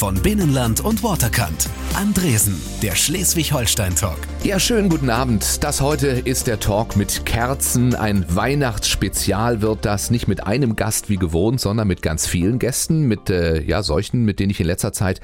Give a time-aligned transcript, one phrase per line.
[0.00, 1.68] von Binnenland und Waterkant.
[1.94, 4.16] Andresen, der Schleswig-Holstein-Talk.
[4.42, 5.62] Ja, schönen guten Abend.
[5.62, 7.94] Das heute ist der Talk mit Kerzen.
[7.94, 13.02] Ein Weihnachtsspezial wird das nicht mit einem Gast wie gewohnt, sondern mit ganz vielen Gästen,
[13.08, 15.20] mit äh, ja solchen, mit denen ich in letzter Zeit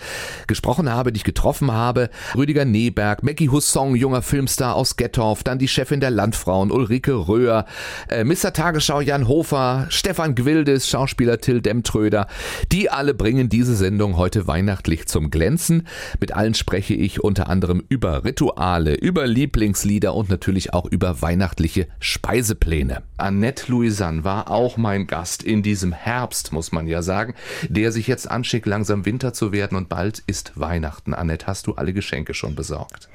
[0.46, 2.10] gesprochen habe, die ich getroffen habe.
[2.36, 7.64] Rüdiger Neberg, Mackie Hussong, junger Filmstar aus Gettorf, dann die Chefin der Landfrauen Ulrike Röhr,
[8.10, 8.52] äh, Mr.
[8.52, 12.26] Tagesschau Jan Hofer, Stefan Gwildes, Schauspieler Till Demtröder.
[12.72, 15.86] Die alle bringen diese Sendung heute weihnachtlich zum Glänzen.
[16.18, 21.86] Mit allen spreche ich unter anderem über Rituale, über Lieblingslieder und natürlich auch über weihnachtliche
[22.00, 23.04] Speisepläne.
[23.16, 27.34] Annette Louisanne war auch mein Gast in diesem Herbst, muss man ja sagen,
[27.68, 31.14] der sich jetzt anschickt, langsam Winter zu werden und bald ist Weihnachten.
[31.14, 33.08] Annette, hast du alle Geschenke schon besorgt?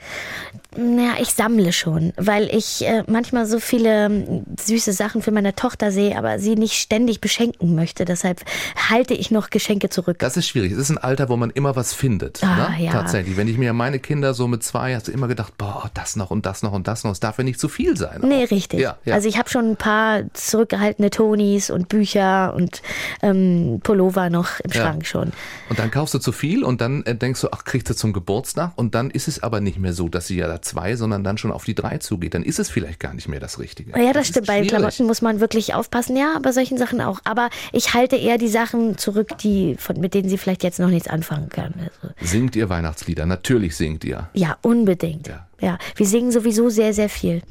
[0.78, 5.54] Ja, ich sammle schon, weil ich äh, manchmal so viele ähm, süße Sachen für meine
[5.54, 8.06] Tochter sehe, aber sie nicht ständig beschenken möchte.
[8.06, 8.42] Deshalb
[8.90, 10.20] halte ich noch Geschenke zurück.
[10.20, 10.72] Das ist schwierig.
[10.72, 12.42] Es ist ein Alter, wo man immer was findet.
[12.42, 12.86] Ah, ne?
[12.86, 12.92] ja.
[12.92, 13.36] Tatsächlich.
[13.36, 16.32] Wenn ich mir meine Kinder so mit zwei, hast du immer gedacht, boah, das noch
[16.32, 17.12] und das noch und das noch.
[17.12, 18.22] Es darf ja nicht zu viel sein.
[18.24, 18.52] Nee, auch.
[18.52, 18.80] richtig.
[18.80, 19.16] Ja, ja.
[19.16, 22.82] Also ich habe schon ein paar zurückgehaltene Tonis und Bücher und
[23.22, 24.72] ähm, Pullover noch im.
[24.72, 25.34] Schrank schon.
[25.70, 28.14] Und dann kaufst du zu viel und dann äh, denkst du, ach, kriegst du zum
[28.14, 28.72] Geburtstag.
[28.76, 31.38] Und dann ist es aber nicht mehr so, dass sie ja da zwei, sondern dann
[31.38, 32.34] schon auf die drei zugeht.
[32.34, 33.92] Dann ist es vielleicht gar nicht mehr das Richtige.
[34.00, 34.48] Ja, das ist stimmt.
[34.48, 34.62] Bei.
[34.62, 36.16] Klamotten muss man wirklich aufpassen.
[36.16, 37.20] Ja, bei solchen Sachen auch.
[37.24, 40.90] Aber ich halte eher die Sachen zurück, die von, mit denen sie vielleicht jetzt noch
[40.90, 41.74] nichts anfangen kann.
[41.78, 43.26] Also, Singt ihr Weihnachtslieder?
[43.26, 44.30] Natürlich singt ihr.
[44.34, 45.28] ja, unbedingt.
[45.28, 45.48] Ja.
[45.60, 45.78] Ja.
[45.96, 47.44] wir singen sowieso sehr, sehr viel.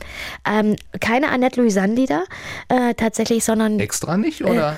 [0.44, 2.24] Ähm, keine Annette Louisanne-Lieder
[2.68, 4.76] äh, tatsächlich, sondern Extra nicht, oder?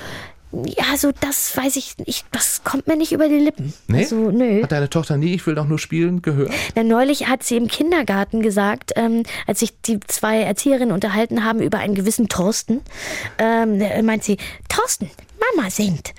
[0.52, 3.72] ja, so das weiß ich nicht, das kommt mir nicht über die Lippen.
[3.86, 4.00] nee?
[4.00, 4.62] Also, nö.
[4.62, 6.52] Hat deine Tochter nie, ich will doch nur spielen, gehört?
[6.74, 11.60] Na, neulich hat sie im Kindergarten gesagt, ähm, als sich die zwei Erzieherinnen unterhalten haben
[11.60, 12.82] über einen gewissen Thorsten,
[13.38, 14.36] ähm, da meint sie,
[14.68, 15.10] Thorsten,
[15.56, 16.14] Mama singt.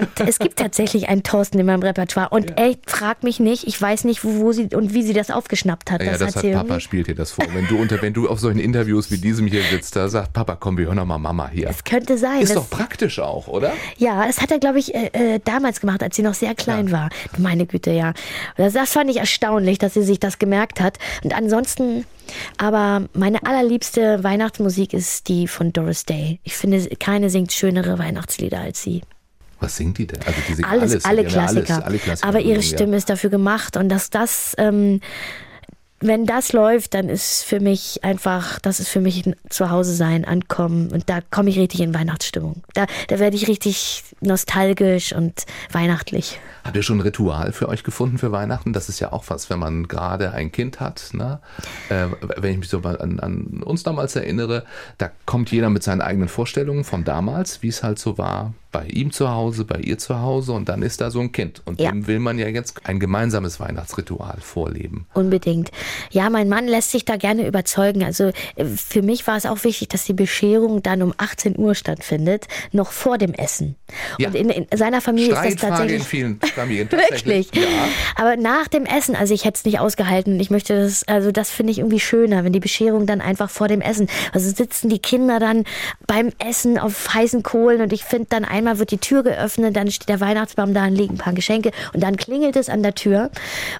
[0.00, 2.28] Und es gibt tatsächlich einen Thorsten in meinem Repertoire.
[2.30, 5.30] Und ey, frag mich nicht, ich weiß nicht, wo, wo sie und wie sie das
[5.30, 6.02] aufgeschnappt hat.
[6.02, 7.44] Ja, das, hat hat sie Papa spielt dir das vor.
[7.52, 10.56] Wenn du unter, wenn du auf solchen Interviews wie diesem hier sitzt, da sagt Papa,
[10.58, 11.68] komm, wir hören doch mal Mama hier.
[11.68, 12.40] Es könnte sein.
[12.40, 13.72] Ist das- doch praktisch auch, oder?
[13.96, 16.92] Ja, das hat er, glaube ich, äh, äh, damals gemacht, als sie noch sehr klein
[16.92, 17.10] war.
[17.36, 18.12] Meine Güte, ja.
[18.56, 20.98] Das, das fand ich erstaunlich, dass sie sich das gemerkt hat.
[21.24, 22.04] Und ansonsten,
[22.56, 26.40] aber meine allerliebste Weihnachtsmusik ist die von Doris Day.
[26.44, 29.02] Ich finde, keine singt schönere Weihnachtslieder als sie.
[29.60, 30.20] Was singt die denn?
[30.24, 31.74] Also die singt Alles, alles, alle, Klassiker.
[31.74, 32.28] Alles, alle Klassiker.
[32.28, 35.00] Aber ihre Stimme ist dafür gemacht und dass das, ähm,
[36.00, 40.24] wenn das läuft, dann ist für mich einfach, das ist für mich ein Zuhause sein,
[40.24, 42.62] ankommen und da komme ich richtig in Weihnachtsstimmung.
[42.74, 46.38] Da, da werde ich richtig nostalgisch und weihnachtlich.
[46.64, 48.72] Habt ihr schon ein Ritual für euch gefunden für Weihnachten?
[48.72, 51.10] Das ist ja auch was, wenn man gerade ein Kind hat.
[51.12, 51.40] Ne?
[51.88, 54.64] Äh, wenn ich mich so an, an uns damals erinnere,
[54.98, 58.86] da kommt jeder mit seinen eigenen Vorstellungen von damals, wie es halt so war bei
[58.86, 61.62] ihm zu Hause, bei ihr zu Hause und dann ist da so ein Kind.
[61.64, 61.90] Und Ja.
[61.90, 65.06] dem will man ja jetzt ein gemeinsames Weihnachtsritual vorleben.
[65.14, 65.70] Unbedingt.
[66.10, 68.04] Ja, mein Mann lässt sich da gerne überzeugen.
[68.04, 71.74] Also äh, für mich war es auch wichtig, dass die Bescherung dann um 18 Uhr
[71.74, 73.76] stattfindet, noch vor dem Essen.
[74.18, 74.28] Ja.
[74.28, 76.00] Und in, in seiner Familie ist das tatsächlich.
[76.00, 76.90] in vielen Familien.
[76.92, 77.50] Wirklich.
[77.54, 77.62] Ja.
[78.16, 80.38] Aber nach dem Essen, also ich hätte es nicht ausgehalten.
[80.40, 83.68] Ich möchte das, also das finde ich irgendwie schöner, wenn die Bescherung dann einfach vor
[83.68, 84.08] dem Essen.
[84.32, 85.64] Also sitzen die Kinder dann
[86.06, 89.90] beim Essen auf heißen Kohlen und ich finde dann einmal wird die Tür geöffnet, dann
[89.90, 92.94] steht der Weihnachtsbaum da und liegen ein paar Geschenke und dann klingelt es an der
[92.94, 93.30] Tür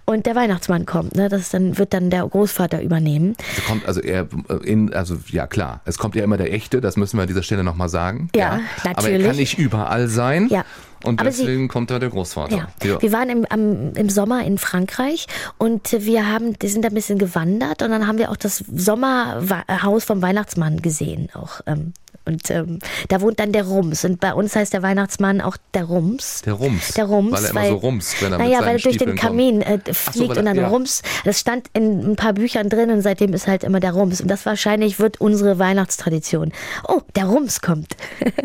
[0.07, 1.15] und der Weihnachtsmann kommt.
[1.17, 1.29] Ne?
[1.29, 3.37] Das dann wird dann der Großvater übernehmen.
[3.51, 4.27] Also kommt also er
[4.65, 7.43] in, also ja klar, es kommt ja immer der echte, das müssen wir an dieser
[7.43, 8.31] Stelle nochmal sagen.
[8.35, 9.27] Ja, Aber er natürlich.
[9.27, 10.49] kann nicht überall sein.
[10.49, 10.65] Ja.
[11.05, 12.69] Und Aber sie- deswegen kommt da der Großvater.
[12.83, 13.01] Ja.
[13.01, 17.19] Wir waren im, am, im Sommer in Frankreich und wir haben, die sind ein bisschen
[17.19, 21.61] gewandert und dann haben wir auch das Sommerhaus vom Weihnachtsmann gesehen auch.
[21.67, 21.93] Ähm,
[22.29, 22.79] und ähm,
[23.09, 24.05] da wohnt dann der Rums.
[24.05, 26.43] Und bei uns heißt der Weihnachtsmann auch der Rums.
[26.43, 26.93] Der Rums.
[26.93, 27.33] Der Rums.
[27.33, 29.79] Weil er immer so rumst, wenn er mit naja, weil er durch den Kamin äh,
[29.87, 30.69] so, fliegt weil und dann ja.
[30.69, 31.03] Rums.
[31.25, 34.21] Das stand in ein paar Büchern drin und seitdem ist halt immer der Rums.
[34.21, 36.53] Und das wahrscheinlich wird unsere Weihnachtstradition.
[36.87, 37.97] Oh, der Rums kommt.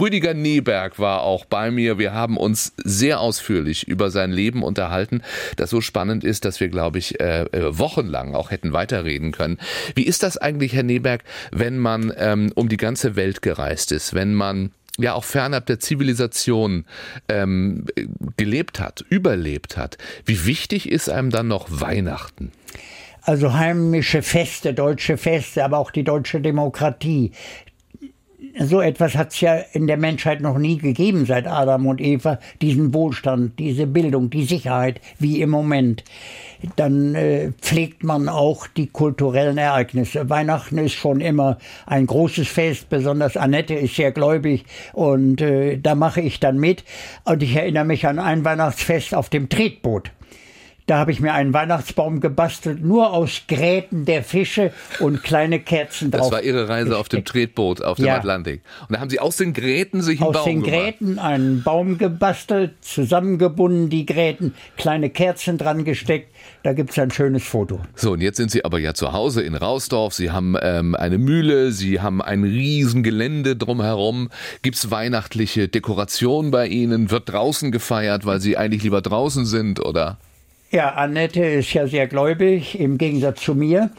[0.00, 1.98] Rüdiger Neberg war auch bei mir.
[1.98, 5.22] Wir haben uns sehr ausführlich über sein Leben unterhalten,
[5.56, 9.58] das so spannend ist, dass wir, glaube ich, äh, äh, wochenlang auch hätten weiterreden können.
[9.94, 14.14] Wie ist das eigentlich, Herr Neberg, wenn man ähm, um die ganze Welt gereist ist,
[14.14, 16.86] wenn man ja auch fernab der Zivilisation
[17.28, 17.84] ähm,
[18.38, 19.98] gelebt hat, überlebt hat?
[20.24, 22.52] Wie wichtig ist einem dann noch Weihnachten?
[23.22, 27.32] Also heimische Feste, deutsche Feste, aber auch die deutsche Demokratie.
[28.58, 32.38] So etwas hat es ja in der Menschheit noch nie gegeben seit Adam und Eva,
[32.60, 36.04] diesen Wohlstand, diese Bildung, die Sicherheit wie im Moment.
[36.76, 40.28] Dann äh, pflegt man auch die kulturellen Ereignisse.
[40.28, 45.94] Weihnachten ist schon immer ein großes Fest, besonders Annette ist sehr gläubig und äh, da
[45.94, 46.84] mache ich dann mit.
[47.24, 50.10] Und ich erinnere mich an ein Weihnachtsfest auf dem Tretboot.
[50.90, 56.10] Da habe ich mir einen Weihnachtsbaum gebastelt, nur aus Gräten der Fische und kleine Kerzen
[56.10, 56.22] drauf.
[56.22, 58.16] Das war Ihre Reise auf dem Tretboot auf dem ja.
[58.16, 58.62] Atlantik.
[58.88, 60.66] Und da haben Sie aus den Gräten sich einen aus Baum gemacht?
[60.66, 66.34] Aus den Gräten einen Baum gebastelt, zusammengebunden, die Gräten, kleine Kerzen dran gesteckt.
[66.64, 67.78] Da gibt es ein schönes Foto.
[67.94, 70.12] So, und jetzt sind Sie aber ja zu Hause in Rausdorf.
[70.12, 74.28] Sie haben ähm, eine Mühle, Sie haben ein Riesengelände drumherum.
[74.62, 77.12] Gibt es weihnachtliche Dekoration bei Ihnen?
[77.12, 80.18] Wird draußen gefeiert, weil Sie eigentlich lieber draußen sind, oder?
[80.70, 83.90] Ja, Annette ist ja sehr gläubig, im Gegensatz zu mir.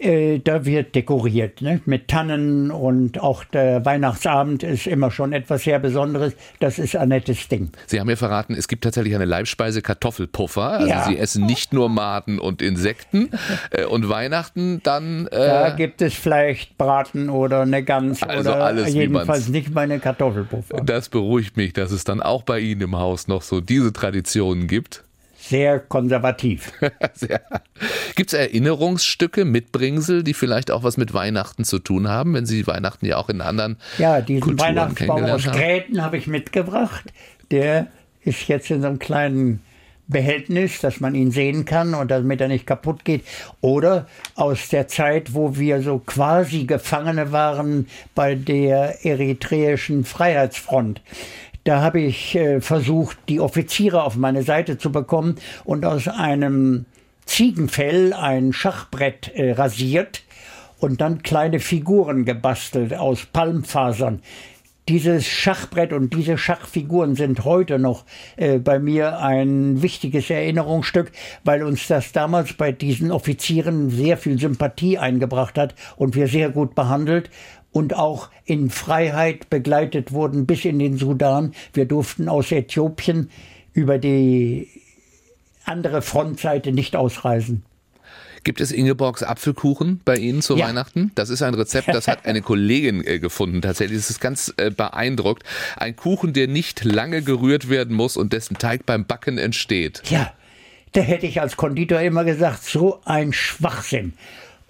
[0.00, 1.80] Äh, da wird dekoriert ne?
[1.84, 6.34] mit Tannen und auch der Weihnachtsabend ist immer schon etwas sehr Besonderes.
[6.58, 7.70] Das ist Annettes Ding.
[7.86, 10.62] Sie haben mir verraten, es gibt tatsächlich eine Leibspeise Kartoffelpuffer.
[10.62, 11.04] Also ja.
[11.04, 13.30] Sie essen nicht nur Maden und Insekten
[13.70, 15.26] äh, und Weihnachten dann.
[15.26, 19.98] Äh, da gibt es vielleicht Braten oder eine Gans also oder alles, jedenfalls nicht meine
[20.00, 20.80] Kartoffelpuffer.
[20.82, 24.66] Das beruhigt mich, dass es dann auch bei Ihnen im Haus noch so diese Traditionen
[24.66, 25.04] gibt
[25.50, 26.72] sehr konservativ.
[28.14, 32.66] Gibt es Erinnerungsstücke, Mitbringsel, die vielleicht auch was mit Weihnachten zu tun haben, wenn Sie
[32.66, 37.12] Weihnachten ja auch in anderen Ja, diesen Kulturen Weihnachtsbaum aus Gräten habe ich mitgebracht.
[37.50, 37.88] Der
[38.22, 39.60] ist jetzt in so einem kleinen
[40.06, 43.24] Behältnis, dass man ihn sehen kann und damit er nicht kaputt geht.
[43.60, 51.00] Oder aus der Zeit, wo wir so quasi Gefangene waren bei der eritreischen Freiheitsfront.
[51.70, 56.84] Da habe ich äh, versucht, die Offiziere auf meine Seite zu bekommen und aus einem
[57.26, 60.24] Ziegenfell ein Schachbrett äh, rasiert
[60.80, 64.20] und dann kleine Figuren gebastelt aus Palmfasern.
[64.88, 68.04] Dieses Schachbrett und diese Schachfiguren sind heute noch
[68.36, 71.12] äh, bei mir ein wichtiges Erinnerungsstück,
[71.44, 76.50] weil uns das damals bei diesen Offizieren sehr viel Sympathie eingebracht hat und wir sehr
[76.50, 77.30] gut behandelt
[77.72, 81.54] und auch in Freiheit begleitet wurden bis in den Sudan.
[81.72, 83.30] Wir durften aus Äthiopien
[83.72, 84.68] über die
[85.64, 87.62] andere Frontseite nicht ausreisen.
[88.42, 90.66] Gibt es Ingeborgs Apfelkuchen bei Ihnen zu ja.
[90.66, 91.12] Weihnachten?
[91.14, 93.60] Das ist ein Rezept, das hat eine Kollegin äh, gefunden.
[93.60, 95.42] Tatsächlich ist es ganz äh, beeindruckt.
[95.76, 100.02] Ein Kuchen, der nicht lange gerührt werden muss und dessen Teig beim Backen entsteht.
[100.08, 100.32] Ja,
[100.92, 104.14] da hätte ich als Konditor immer gesagt, so ein Schwachsinn.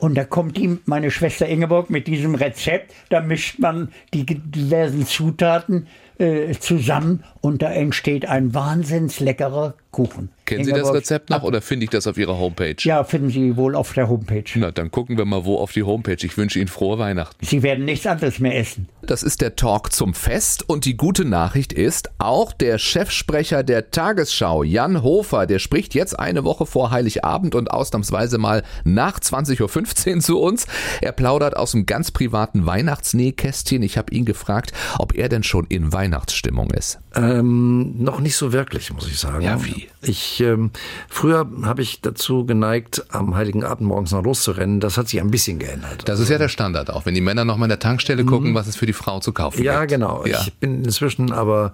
[0.00, 2.94] Und da kommt ihm meine Schwester Ingeborg mit diesem Rezept.
[3.11, 5.88] Da mischt man die diversen Zutaten
[6.21, 10.29] äh, zusammen und da entsteht ein wahnsinns leckerer Kuchen.
[10.45, 12.77] Kennen Sie das Rezept noch oder finde ich das auf Ihrer Homepage?
[12.81, 14.45] Ja, finden Sie wohl auf der Homepage.
[14.57, 16.17] Na, dann gucken wir mal wo auf die Homepage.
[16.21, 17.45] Ich wünsche Ihnen frohe Weihnachten.
[17.45, 18.89] Sie werden nichts anderes mehr essen.
[19.03, 23.91] Das ist der Talk zum Fest und die gute Nachricht ist, auch der Chefsprecher der
[23.91, 30.15] Tagesschau, Jan Hofer, der spricht jetzt eine Woche vor Heiligabend und ausnahmsweise mal nach 20.15
[30.15, 30.67] Uhr zu uns.
[31.01, 33.83] Er plaudert aus einem ganz privaten Weihnachtsnähkästchen.
[33.83, 36.99] Ich habe ihn gefragt, ob er denn schon in Weihnachtsstimmung ist.
[37.15, 39.43] Ähm, noch nicht so wirklich, muss ich sagen.
[39.43, 39.89] Ja, wie?
[40.03, 40.71] Ich ähm,
[41.09, 44.81] früher habe ich dazu geneigt, am Heiligen Abend morgens noch loszurennen.
[44.81, 46.03] Das hat sich ein bisschen geändert.
[46.07, 48.51] Das ist ja der Standard auch, wenn die Männer noch mal in der Tankstelle gucken,
[48.51, 48.55] mhm.
[48.55, 49.93] was es für die Frau zu kaufen ja, gibt.
[49.93, 50.25] Genau.
[50.27, 50.41] Ja, genau.
[50.43, 51.73] Ich bin inzwischen aber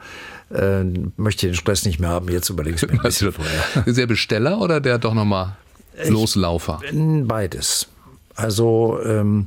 [0.50, 0.85] äh,
[1.17, 2.29] möchte den Stress nicht mehr haben.
[2.29, 3.65] Jetzt überlege ich mir ein bisschen vorher.
[3.87, 5.56] Ist der Besteller oder der doch noch mal
[6.09, 6.81] Loslaufer?
[6.85, 7.88] Ich beides.
[8.35, 9.47] Also ähm,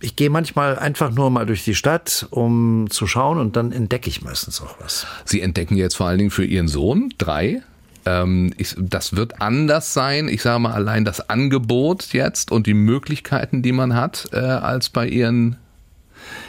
[0.00, 4.08] ich gehe manchmal einfach nur mal durch die Stadt, um zu schauen und dann entdecke
[4.08, 5.06] ich meistens auch was.
[5.24, 7.62] Sie entdecken jetzt vor allen Dingen für Ihren Sohn drei.
[8.06, 10.28] Ähm, ich, das wird anders sein.
[10.28, 14.88] Ich sage mal allein das Angebot jetzt und die Möglichkeiten, die man hat, äh, als
[14.88, 15.56] bei Ihren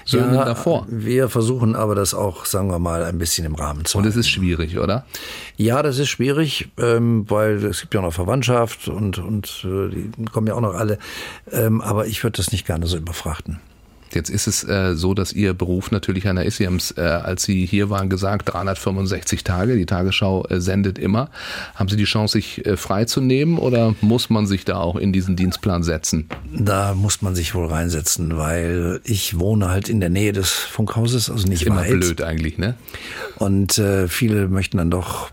[0.09, 0.85] Söhnen ja, davor.
[0.89, 4.15] Wir versuchen aber das auch, sagen wir mal, ein bisschen im Rahmen zu Und es
[4.15, 5.05] ist schwierig, oder?
[5.55, 10.25] Ja, das ist schwierig, ähm, weil es gibt ja noch Verwandtschaft und, und äh, die
[10.25, 10.97] kommen ja auch noch alle.
[11.51, 13.59] Ähm, aber ich würde das nicht gerne so überfrachten.
[14.15, 16.57] Jetzt ist es äh, so, dass Ihr Beruf natürlich einer ist.
[16.57, 19.75] Sie haben es, äh, als Sie hier waren, gesagt, 365 Tage.
[19.75, 21.29] Die Tagesschau äh, sendet immer.
[21.75, 25.35] Haben Sie die Chance, sich äh, freizunehmen oder muss man sich da auch in diesen
[25.35, 26.27] Dienstplan setzen?
[26.55, 31.29] Da muss man sich wohl reinsetzen, weil ich wohne halt in der Nähe des Funkhauses,
[31.29, 31.91] also nicht immer weit.
[31.91, 32.75] blöd eigentlich, ne?
[33.37, 35.31] Und äh, viele möchten dann doch,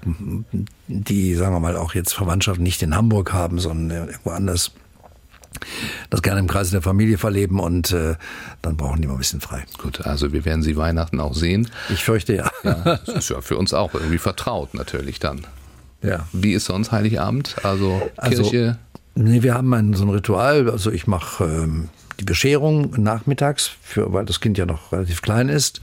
[0.88, 4.72] die, sagen wir mal, auch jetzt Verwandtschaft nicht in Hamburg haben, sondern irgendwo anders
[6.10, 8.16] das gerne im Kreis der Familie verleben und äh,
[8.62, 9.64] dann brauchen die mal ein bisschen frei.
[9.78, 11.68] Gut, also wir werden Sie Weihnachten auch sehen.
[11.88, 12.50] Ich fürchte ja.
[12.64, 15.46] ja das ist ja für uns auch irgendwie vertraut natürlich dann.
[16.02, 16.26] Ja.
[16.32, 17.56] Wie ist sonst Heiligabend?
[17.62, 18.78] Also, also Kirche?
[19.14, 20.70] Nee, wir haben ein, so ein Ritual.
[20.70, 21.88] Also ich mache ähm,
[22.20, 25.80] die Bescherung nachmittags, für, weil das Kind ja noch relativ klein ist.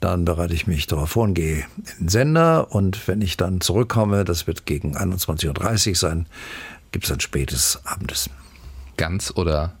[0.00, 2.72] Dann bereite ich mich darauf vor und gehe in den Sender.
[2.72, 6.26] Und wenn ich dann zurückkomme, das wird gegen 21.30 Uhr sein,
[6.92, 8.32] gibt es ein spätes Abendessen.
[8.96, 9.74] Ganz oder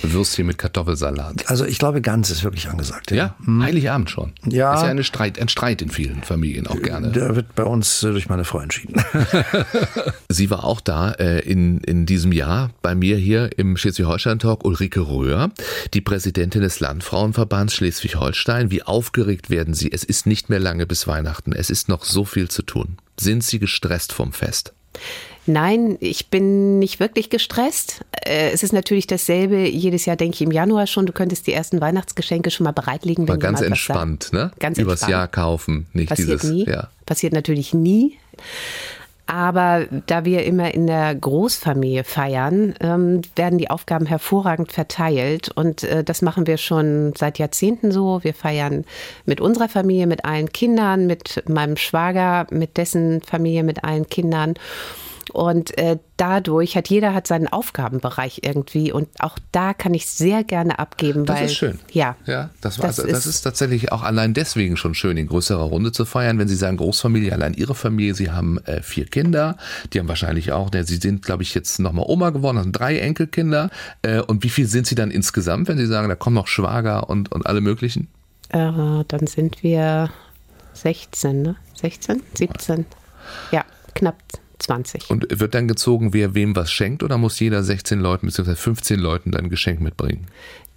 [0.00, 1.48] Würstchen mit Kartoffelsalat.
[1.48, 3.10] Also ich glaube, ganz ist wirklich angesagt.
[3.10, 3.62] Ja, ja hm.
[3.62, 4.32] Heiligabend schon.
[4.46, 4.74] Ja.
[4.74, 7.12] Ist ja eine Streit, ein Streit in vielen Familien auch gerne.
[7.12, 9.02] Der wird bei uns äh, durch meine Frau entschieden.
[10.28, 15.00] Sie war auch da äh, in, in diesem Jahr bei mir hier im Schleswig-Holstein-Talk, Ulrike
[15.00, 15.50] Röhr,
[15.94, 18.70] die Präsidentin des Landfrauenverbands Schleswig-Holstein.
[18.70, 19.92] Wie aufgeregt werden Sie?
[19.92, 21.52] Es ist nicht mehr lange bis Weihnachten.
[21.52, 22.96] Es ist noch so viel zu tun.
[23.18, 24.72] Sind Sie gestresst vom Fest?
[25.46, 28.04] Nein, ich bin nicht wirklich gestresst.
[28.24, 29.68] Äh, es ist natürlich dasselbe.
[29.68, 33.26] Jedes Jahr denke ich im Januar schon, du könntest die ersten Weihnachtsgeschenke schon mal bereitlegen.
[33.26, 34.52] Wenn ganz entspannt, ne?
[34.60, 35.10] Ganz Übers entspannt.
[35.10, 36.50] Jahr kaufen, nicht Passiert dieses.
[36.50, 36.64] Nie.
[36.66, 36.88] Ja.
[37.06, 38.18] Passiert natürlich nie.
[39.26, 45.50] Aber da wir immer in der Großfamilie feiern, ähm, werden die Aufgaben hervorragend verteilt.
[45.54, 48.22] Und äh, das machen wir schon seit Jahrzehnten so.
[48.22, 48.84] Wir feiern
[49.24, 54.54] mit unserer Familie, mit allen Kindern, mit meinem Schwager, mit dessen Familie, mit allen Kindern.
[55.30, 60.44] Und äh, dadurch hat jeder hat seinen Aufgabenbereich irgendwie und auch da kann ich sehr
[60.44, 61.24] gerne abgeben.
[61.24, 61.78] Das weil, ist schön.
[61.90, 65.16] Ja, ja das, war, das, also, das ist, ist, tatsächlich auch allein deswegen schon schön,
[65.16, 66.38] in größerer Runde zu feiern.
[66.38, 69.56] Wenn Sie sagen Großfamilie, allein Ihre Familie, Sie haben äh, vier Kinder,
[69.92, 72.98] die haben wahrscheinlich auch, ne, Sie sind, glaube ich, jetzt nochmal Oma geworden, haben drei
[72.98, 73.70] Enkelkinder.
[74.02, 77.08] Äh, und wie viel sind Sie dann insgesamt, wenn Sie sagen, da kommen noch Schwager
[77.08, 78.08] und, und alle möglichen?
[78.50, 80.10] Äh, dann sind wir
[80.74, 81.56] 16, ne?
[81.74, 82.86] 16, 17.
[83.50, 83.64] Ja,
[83.94, 84.16] knapp
[84.62, 85.10] 20.
[85.10, 88.54] Und wird dann gezogen, wer wem was schenkt oder muss jeder 16 Leuten bzw.
[88.54, 90.26] 15 Leuten dann ein Geschenk mitbringen?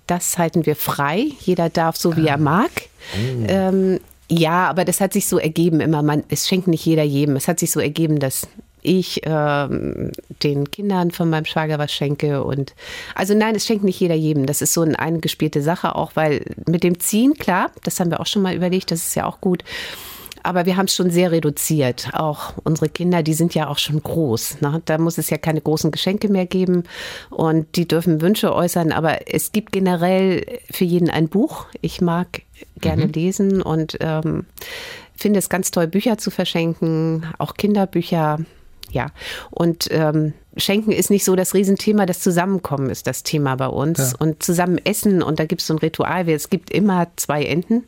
[0.07, 1.27] Das halten wir frei.
[1.39, 2.69] Jeder darf so, wie er mag.
[3.13, 3.45] Oh.
[3.47, 3.99] Ähm,
[4.29, 6.01] ja, aber das hat sich so ergeben immer.
[6.01, 7.35] Man, es schenkt nicht jeder jedem.
[7.35, 8.47] Es hat sich so ergeben, dass
[8.85, 10.11] ich ähm,
[10.43, 12.75] den Kindern von meinem Schwager was schenke und
[13.15, 14.45] also nein, es schenkt nicht jeder jedem.
[14.45, 18.19] Das ist so eine eingespielte Sache auch, weil mit dem Ziehen, klar, das haben wir
[18.19, 19.63] auch schon mal überlegt, das ist ja auch gut
[20.45, 22.09] aber wir haben es schon sehr reduziert.
[22.13, 24.61] Auch unsere Kinder, die sind ja auch schon groß.
[24.61, 24.81] Ne?
[24.85, 26.83] Da muss es ja keine großen Geschenke mehr geben
[27.29, 28.91] und die dürfen Wünsche äußern.
[28.91, 31.65] Aber es gibt generell für jeden ein Buch.
[31.81, 32.43] Ich mag
[32.79, 33.11] gerne mhm.
[33.11, 34.45] lesen und ähm,
[35.15, 38.39] finde es ganz toll, Bücher zu verschenken, auch Kinderbücher.
[38.91, 39.07] Ja,
[39.49, 43.97] und ähm, Schenken ist nicht so das Riesenthema, das Zusammenkommen ist das Thema bei uns.
[43.97, 44.17] Ja.
[44.19, 47.83] Und zusammen essen, und da gibt es so ein Ritual, es gibt immer zwei Enten.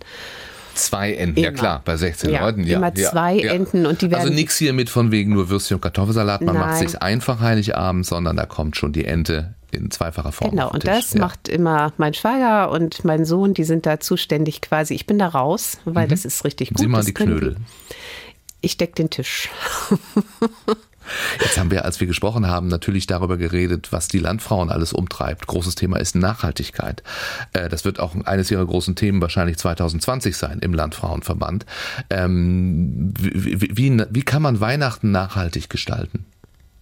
[0.77, 1.47] Zwei Enten, immer.
[1.47, 2.63] ja klar, bei 16 ja, Leuten.
[2.63, 4.21] Ja, immer zwei ja, Enten und die also werden.
[4.21, 6.41] Also nichts hier mit von wegen nur Würstchen und Kartoffelsalat.
[6.41, 6.69] Man Nein.
[6.69, 10.51] macht sich einfach Heiligabend, sondern da kommt schon die Ente in zweifacher Form.
[10.51, 11.21] Genau, und das ja.
[11.21, 14.93] macht immer mein Schwager und mein Sohn, die sind da zuständig quasi.
[14.93, 16.09] Ich bin da raus, weil mhm.
[16.09, 16.79] das ist richtig gut.
[16.79, 17.57] Sieh mal die Knödel.
[18.61, 19.49] Ich deck den Tisch.
[21.39, 25.47] Jetzt haben wir, als wir gesprochen haben, natürlich darüber geredet, was die Landfrauen alles umtreibt.
[25.47, 27.03] Großes Thema ist Nachhaltigkeit.
[27.53, 31.65] Äh, das wird auch eines ihrer großen Themen wahrscheinlich 2020 sein im Landfrauenverband.
[32.09, 36.25] Ähm, wie, wie, wie kann man Weihnachten nachhaltig gestalten?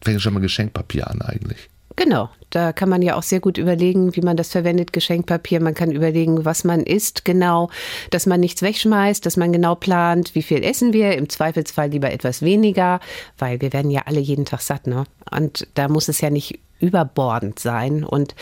[0.01, 1.69] Fängt schon mal Geschenkpapier an eigentlich.
[1.97, 5.61] Genau, da kann man ja auch sehr gut überlegen, wie man das verwendet, Geschenkpapier.
[5.61, 7.69] Man kann überlegen, was man isst, genau,
[8.11, 12.11] dass man nichts wegschmeißt, dass man genau plant, wie viel essen wir, im Zweifelsfall lieber
[12.11, 12.99] etwas weniger,
[13.37, 15.05] weil wir werden ja alle jeden Tag satt, ne?
[15.31, 18.03] Und da muss es ja nicht überbordend sein.
[18.03, 18.35] Und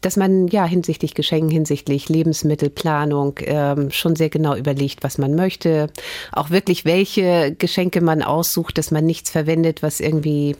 [0.00, 5.90] dass man ja hinsichtlich Geschenken, hinsichtlich Lebensmittelplanung ähm, schon sehr genau überlegt, was man möchte,
[6.32, 10.56] auch wirklich welche Geschenke man aussucht, dass man nichts verwendet, was irgendwie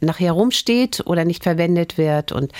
[0.00, 2.32] nachher rumsteht oder nicht verwendet wird.
[2.32, 2.52] Und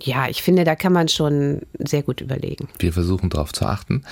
[0.00, 2.68] ja, ich finde, da kann man schon sehr gut überlegen.
[2.78, 4.04] Wir versuchen darauf zu achten.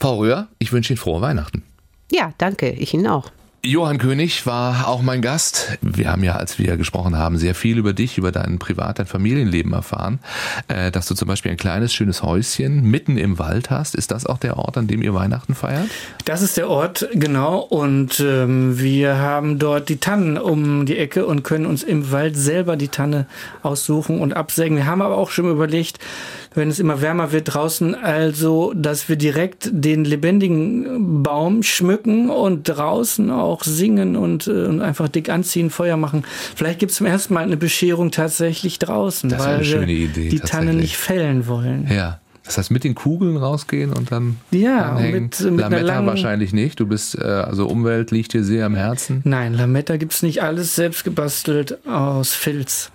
[0.00, 1.62] Frau Röhr, ich wünsche Ihnen frohe Weihnachten.
[2.10, 2.70] Ja, danke.
[2.70, 3.30] Ich Ihnen auch.
[3.64, 5.78] Johann König war auch mein Gast.
[5.82, 9.06] Wir haben ja, als wir gesprochen haben, sehr viel über dich, über dein Privat-, dein
[9.06, 10.20] Familienleben erfahren.
[10.68, 13.96] Äh, dass du zum Beispiel ein kleines, schönes Häuschen mitten im Wald hast.
[13.96, 15.88] Ist das auch der Ort, an dem ihr Weihnachten feiert?
[16.24, 17.58] Das ist der Ort, genau.
[17.58, 22.36] Und ähm, wir haben dort die Tannen um die Ecke und können uns im Wald
[22.36, 23.26] selber die Tanne
[23.62, 24.76] aussuchen und absägen.
[24.76, 25.98] Wir haben aber auch schon überlegt,
[26.54, 32.68] wenn es immer wärmer wird draußen, also, dass wir direkt den lebendigen Baum schmücken und
[32.68, 36.24] draußen auch singen und, äh, und einfach dick anziehen, Feuer machen.
[36.54, 40.40] Vielleicht gibt es zum ersten Mal eine Bescherung tatsächlich draußen, das weil wir Idee, die
[40.40, 41.88] Tanne nicht fällen wollen.
[41.90, 42.20] Ja.
[42.48, 45.24] Das heißt, mit den Kugeln rausgehen und dann ja, anhängen.
[45.24, 46.80] Mit, mit Lametta wahrscheinlich nicht.
[46.80, 49.20] Du bist, äh, also Umwelt liegt dir sehr am Herzen.
[49.24, 50.42] Nein, Lametta gibt es nicht.
[50.42, 52.90] Alles selbst gebastelt aus Filz.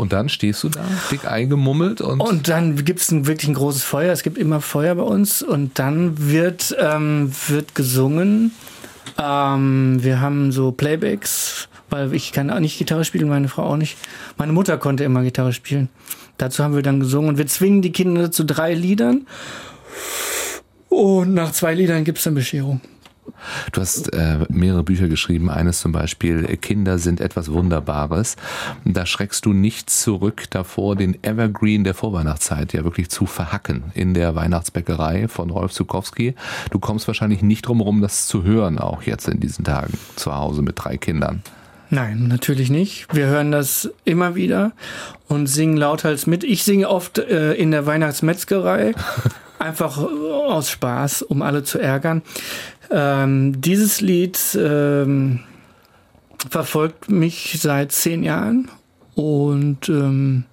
[0.00, 2.20] Und dann stehst du da, dick eingemummelt und.
[2.20, 4.10] Und dann gibt es ein, wirklich ein großes Feuer.
[4.14, 5.42] Es gibt immer Feuer bei uns.
[5.42, 8.52] Und dann wird, ähm, wird gesungen.
[9.18, 13.76] Ähm, wir haben so Playbacks, weil ich kann auch nicht Gitarre spielen, meine Frau auch
[13.76, 13.98] nicht.
[14.38, 15.90] Meine Mutter konnte immer Gitarre spielen.
[16.38, 19.26] Dazu haben wir dann gesungen und wir zwingen die Kinder zu drei Liedern.
[20.88, 22.80] Und nach zwei Liedern gibt es dann Bescherung.
[23.72, 25.50] Du hast äh, mehrere Bücher geschrieben.
[25.50, 28.36] Eines zum Beispiel, Kinder sind etwas Wunderbares.
[28.84, 34.14] Da schreckst du nicht zurück davor, den Evergreen der Vorweihnachtszeit ja wirklich zu verhacken in
[34.14, 36.34] der Weihnachtsbäckerei von Rolf Zukowski.
[36.70, 40.34] Du kommst wahrscheinlich nicht drum herum, das zu hören, auch jetzt in diesen Tagen zu
[40.34, 41.42] Hause mit drei Kindern.
[41.90, 43.06] Nein, natürlich nicht.
[43.12, 44.72] Wir hören das immer wieder
[45.26, 46.44] und singen lauthals mit.
[46.44, 48.94] Ich singe oft äh, in der Weihnachtsmetzgerei,
[49.60, 52.22] einfach aus Spaß, um alle zu ärgern.
[52.90, 55.40] Ähm, dieses Lied ähm,
[56.48, 58.70] verfolgt mich seit zehn Jahren
[59.14, 60.44] und ähm,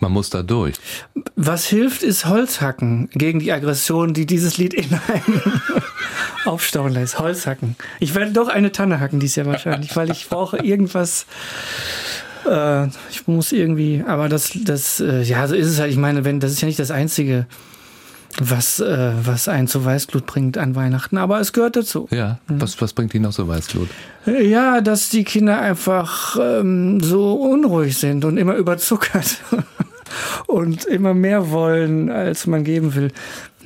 [0.00, 0.74] man muss da durch.
[1.34, 5.62] Was hilft, ist Holzhacken gegen die Aggression, die dieses Lied in einem
[6.44, 7.18] aufstauen lässt.
[7.18, 7.74] Holzhacken.
[8.00, 11.24] Ich werde doch eine Tanne hacken dies Jahr wahrscheinlich, weil ich brauche irgendwas.
[12.48, 15.90] Äh, ich muss irgendwie, aber das, das, äh, ja, so ist es halt.
[15.90, 17.46] Ich meine, wenn das ist ja nicht das einzige
[18.40, 21.18] was, äh, was einen zu Weißglut bringt an Weihnachten.
[21.18, 22.08] Aber es gehört dazu.
[22.10, 22.60] Ja, mhm.
[22.60, 23.88] was, was bringt ihn noch so Weißglut?
[24.26, 29.38] Ja, dass die Kinder einfach ähm, so unruhig sind und immer überzuckert
[30.46, 33.12] und immer mehr wollen, als man geben will.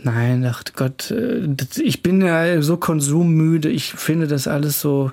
[0.02, 1.48] Nein, ach Gott, äh,
[1.80, 3.68] ich bin ja so konsummüde.
[3.68, 5.12] Ich finde das alles so,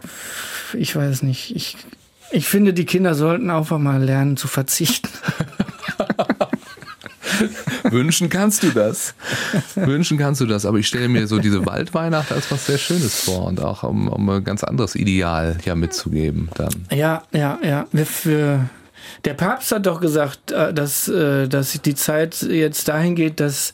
[0.73, 1.55] ich weiß nicht.
[1.55, 1.77] Ich,
[2.31, 5.09] ich finde, die Kinder sollten einfach mal lernen zu verzichten.
[7.83, 9.13] Wünschen kannst du das.
[9.75, 10.65] Wünschen kannst du das.
[10.65, 14.07] Aber ich stelle mir so diese Waldweihnacht als was sehr Schönes vor und auch um,
[14.07, 16.87] um ein ganz anderes Ideal ja mitzugeben dann.
[16.91, 17.87] Ja, ja, ja.
[17.91, 18.69] Wir, wir,
[19.25, 23.73] der Papst hat doch gesagt, äh, dass, äh, dass die Zeit jetzt dahin geht, dass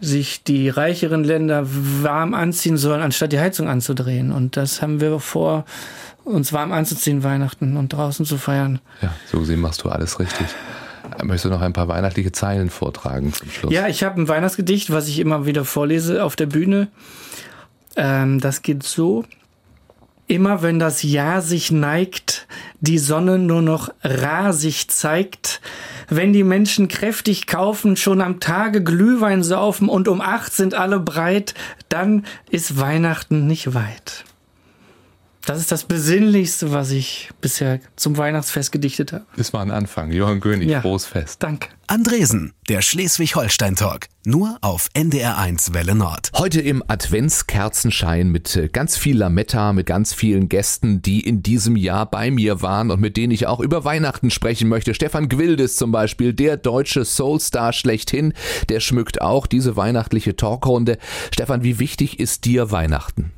[0.00, 4.30] sich die reicheren Länder warm anziehen sollen, anstatt die Heizung anzudrehen.
[4.30, 5.64] Und das haben wir vor,
[6.26, 8.80] uns warm anzuziehen, Weihnachten und draußen zu feiern.
[9.00, 10.46] Ja, so gesehen machst du alles richtig.
[11.22, 13.72] Möchtest du noch ein paar weihnachtliche Zeilen vortragen zum Schluss?
[13.72, 16.88] Ja, ich habe ein Weihnachtsgedicht, was ich immer wieder vorlese auf der Bühne.
[17.94, 19.24] Ähm, das geht so.
[20.26, 22.48] Immer wenn das Jahr sich neigt,
[22.80, 25.60] die Sonne nur noch rar sich zeigt,
[26.08, 30.98] wenn die Menschen kräftig kaufen, schon am Tage Glühwein saufen und um acht sind alle
[30.98, 31.54] breit,
[31.88, 34.24] dann ist Weihnachten nicht weit.
[35.46, 39.26] Das ist das Besinnlichste, was ich bisher zum Weihnachtsfest gedichtet habe.
[39.36, 40.10] Das war ein Anfang.
[40.10, 41.40] Johann König, ja, frohes Fest.
[41.40, 41.68] Danke.
[41.86, 44.08] Andresen, der Schleswig-Holstein-Talk.
[44.24, 46.32] Nur auf NDR1 Welle Nord.
[46.36, 51.76] Heute im Adventskerzenschein mit äh, ganz viel Lametta, mit ganz vielen Gästen, die in diesem
[51.76, 54.94] Jahr bei mir waren und mit denen ich auch über Weihnachten sprechen möchte.
[54.94, 58.32] Stefan Gwildes zum Beispiel, der deutsche Soulstar schlechthin,
[58.68, 60.98] der schmückt auch diese weihnachtliche Talkrunde.
[61.32, 63.30] Stefan, wie wichtig ist dir Weihnachten?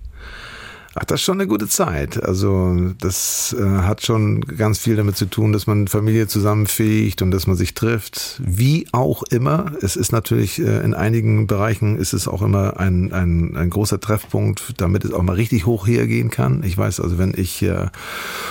[1.01, 2.21] Ach, das ist schon eine gute Zeit.
[2.25, 7.31] Also das äh, hat schon ganz viel damit zu tun, dass man Familie zusammenfähigt und
[7.31, 8.41] dass man sich trifft.
[8.45, 9.73] Wie auch immer.
[9.81, 14.01] Es ist natürlich äh, in einigen Bereichen ist es auch immer ein, ein, ein großer
[14.01, 16.65] Treffpunkt, damit es auch mal richtig hoch hergehen kann.
[16.65, 17.87] Ich weiß also, wenn ich äh,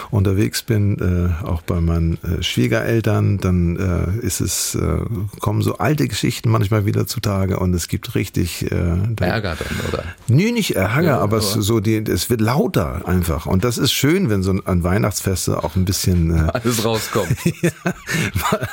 [0.10, 5.00] unterwegs bin, äh, auch bei meinen äh, Schwiegereltern, dann äh, ist es, äh,
[5.42, 10.04] kommen so alte Geschichten manchmal wieder zutage und es gibt richtig äh, Ärger dann, oder?
[10.30, 13.46] Nö, nicht Ärger, ja, aber, aber es, so die, es wird wird lauter einfach.
[13.46, 17.36] Und das ist schön, wenn so ein Weihnachtsfeste auch ein bisschen äh, alles rauskommt.
[17.62, 17.72] ja,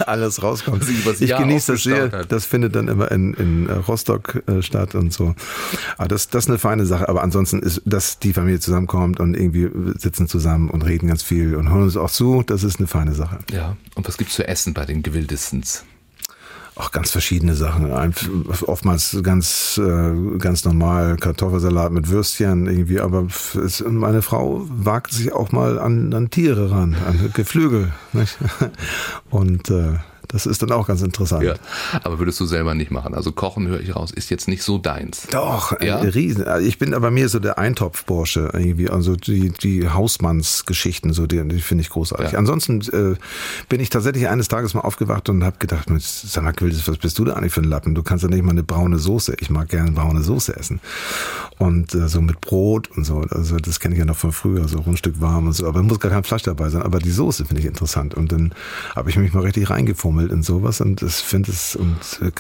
[0.07, 0.83] alles rauskommt.
[1.07, 2.13] Was ich genieße das sehr.
[2.13, 2.33] Hat.
[2.33, 5.35] Das findet dann immer in, in Rostock äh, statt und so.
[5.97, 7.09] Aber das, das ist eine feine Sache.
[7.09, 11.57] Aber ansonsten ist, dass die Familie zusammenkommt und irgendwie sitzen zusammen und reden ganz viel
[11.57, 13.39] und hören uns auch zu, das ist eine feine Sache.
[13.51, 13.77] Ja.
[13.95, 15.85] Und was gibt's zu essen bei den Gewildestens?
[16.77, 17.91] Auch ganz verschiedene Sachen.
[18.67, 23.27] Oftmals ganz, äh, ganz normal Kartoffelsalat mit Würstchen irgendwie, aber
[23.65, 27.93] es, meine Frau wagt sich auch mal an, an Tiere ran, an Geflügel.
[28.13, 28.39] Nicht?
[29.31, 29.99] Und äh,
[30.35, 31.45] das ist dann auch ganz interessant.
[31.45, 31.55] Ja,
[32.03, 33.15] aber würdest du selber nicht machen.
[33.15, 35.29] Also Kochen, höre ich raus, ist jetzt nicht so deins.
[35.31, 35.99] Doch, ja?
[35.99, 36.43] riesen.
[36.45, 38.91] Also ich bin aber mir so der Eintopfbursche irgendwie.
[38.91, 42.33] Also die, die Hausmannsgeschichten, so die, die finde ich großartig.
[42.33, 42.39] Ja.
[42.41, 43.17] Ansonsten äh,
[43.69, 47.25] bin ich tatsächlich eines Tages mal aufgewacht und habe gedacht, sag mal, was bist du
[47.25, 47.95] da eigentlich für ein Lappen?
[47.95, 49.37] Du kannst ja nicht mal eine braune Soße.
[49.39, 50.81] Ich mag gerne braune Soße essen.
[51.59, 53.25] Und äh, so mit Brot und so.
[53.31, 55.69] Also das kenne ich ja noch von früher, so Rundstück warm und so.
[55.69, 56.83] Aber muss gar kein Fleisch dabei sein.
[56.83, 58.15] Aber die Soße finde ich interessant.
[58.15, 58.53] Und dann
[58.97, 62.33] habe ich mich mal richtig reingefummelt gesammelt in sowas und ich finde es, und äh,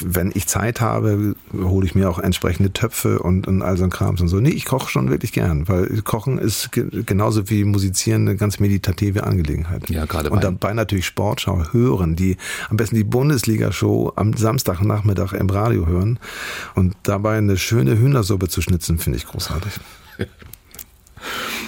[0.00, 3.90] wenn ich Zeit habe, hole ich mir auch entsprechende Töpfe und, und all so ein
[3.90, 4.40] Krams und so.
[4.40, 9.24] Nee, ich koche schon wirklich gern, weil Kochen ist genauso wie Musizieren eine ganz meditative
[9.24, 9.88] Angelegenheit.
[9.90, 12.36] Ja, gerade Und dabei natürlich Sportschau hören, die
[12.70, 16.18] am besten die Bundesliga-Show am Samstagnachmittag im Radio hören
[16.74, 19.72] und dabei eine schöne Hühnersuppe zu schnitzen, finde ich großartig.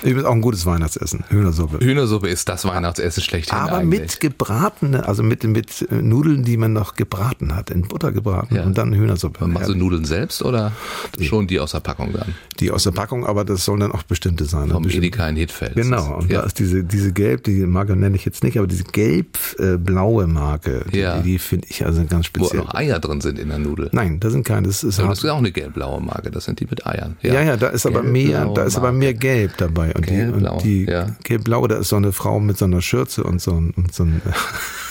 [0.03, 1.85] Übrigens auch ein gutes Weihnachtsessen, Hühnersuppe.
[1.85, 4.01] Hühnersuppe ist das Weihnachtsessen schlechthin Aber eigentlich.
[4.01, 8.65] mit gebratene, also mit, mit Nudeln, die man noch gebraten hat, in Butter gebraten Ja.
[8.65, 9.47] und dann Hühnersuppe.
[9.47, 10.73] Machst du Nudeln selbst oder
[11.21, 12.35] schon die aus der Packung dann?
[12.61, 14.69] Die aus der Packung, aber das sollen dann auch bestimmte sein.
[14.71, 15.75] Vom Bestimmte- Edeka in Hitfeld.
[15.75, 16.41] Genau, und ja.
[16.41, 20.85] da ist diese, diese gelb, die Marke nenne ich jetzt nicht, aber diese gelb-blaue Marke,
[20.93, 21.19] die, Ja.
[21.19, 22.63] die, die finde ich also ganz Wo speziell.
[22.63, 23.89] noch Eier drin sind in der Nudel.
[23.93, 26.67] Nein, da sind keine, das ist das ist auch eine gelb-blaue Marke, das sind die
[26.67, 27.17] mit Eiern.
[27.23, 29.95] Ja, ja, da ist aber mehr, da ist aber mehr Gelb dabei.
[29.95, 31.17] Und die, Gelb-blau, und die ja.
[31.23, 34.05] gelb-blaue, da ist so eine Frau mit so einer Schürze und so ein, und so
[34.05, 34.21] ein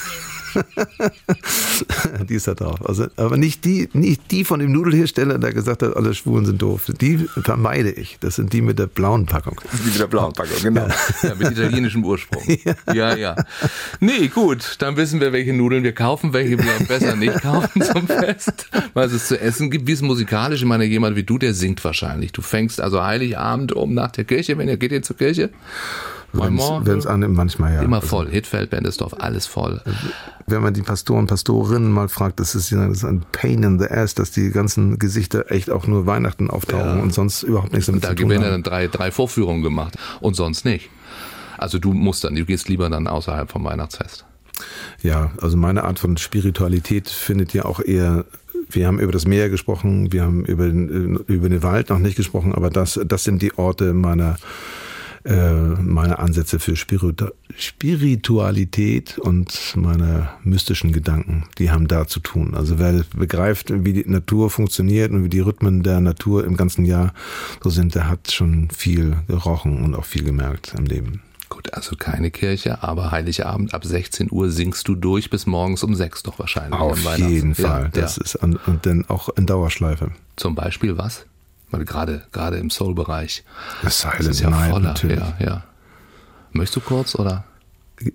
[2.29, 2.87] die ist da drauf.
[2.87, 6.61] Also, aber nicht die, nicht die von dem Nudelhersteller, der gesagt hat, alle Schwulen sind
[6.61, 6.91] doof.
[6.99, 8.17] Die vermeide ich.
[8.19, 9.59] Das sind die mit der blauen Packung.
[9.73, 10.87] Die mit der blauen Packung, genau.
[11.23, 12.43] Ja, mit italienischem Ursprung.
[12.93, 13.15] Ja.
[13.15, 13.35] ja,
[13.99, 18.07] Nee, gut, dann wissen wir, welche Nudeln wir kaufen, welche wir besser nicht kaufen zum
[18.07, 19.87] Fest, was es zu essen gibt.
[19.87, 20.61] Wie ist es musikalisch?
[20.61, 22.31] Ich meine, jemand wie du, der singt wahrscheinlich.
[22.31, 25.49] Du fängst also Heiligabend um nach der Kirche, wenn ihr geht ihr zur Kirche?
[26.37, 27.81] Wenn es an, manchmal ja.
[27.81, 28.29] Immer voll.
[28.29, 29.81] Hitfeld, Bendesdorf, alles voll.
[30.47, 33.79] wenn man die Pastoren, Pastorinnen mal fragt, das ist, ja- das ist ein Pain in
[33.79, 37.87] the ass, dass die ganzen Gesichter echt auch nur Weihnachten auftauchen und sonst überhaupt nichts
[37.87, 38.51] damit Da zu tun werden haben.
[38.51, 40.89] dann drei, drei Vorführungen gemacht und sonst nicht.
[41.57, 44.25] Also du musst dann, du gehst lieber dann außerhalb vom Weihnachtsfest.
[45.01, 48.25] Ja, also meine Art von Spiritualität findet ja auch eher.
[48.69, 52.15] Wir haben über das Meer gesprochen, wir haben über den, über den Wald noch nicht
[52.15, 54.35] gesprochen, aber das, das sind die Orte meiner, äh,
[55.27, 62.53] meine Ansätze für Spiritu Spiritualität und meine mystischen Gedanken, die haben da zu tun.
[62.53, 66.85] Also wer begreift, wie die Natur funktioniert und wie die Rhythmen der Natur im ganzen
[66.85, 67.13] Jahr
[67.63, 71.21] so sind, der hat schon viel gerochen und auch viel gemerkt im Leben.
[71.49, 75.95] Gut, also keine Kirche, aber Heiligabend ab 16 Uhr singst du durch bis morgens um
[75.95, 76.79] 6 doch wahrscheinlich.
[76.79, 77.83] Auf jeden Ja, Fall.
[77.83, 80.11] Ja, Das ist an, und dann auch in Dauerschleife.
[80.35, 81.25] Zum Beispiel was?
[81.71, 83.43] Weil gerade, gerade im Soul-Bereich.
[83.81, 84.89] Das Silent ist ja Night voller.
[84.89, 85.19] natürlich.
[85.39, 85.63] Ja, ja.
[86.51, 87.43] Möchtest du kurz oder?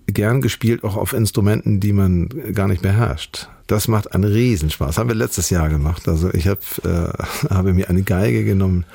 [0.07, 3.47] Gern gespielt auch auf Instrumenten, die man gar nicht beherrscht.
[3.67, 4.97] Das macht einen Riesenspaß.
[4.97, 6.07] Haben wir letztes Jahr gemacht.
[6.07, 7.09] Also ich hab, äh,
[7.49, 8.85] habe mir eine Geige genommen.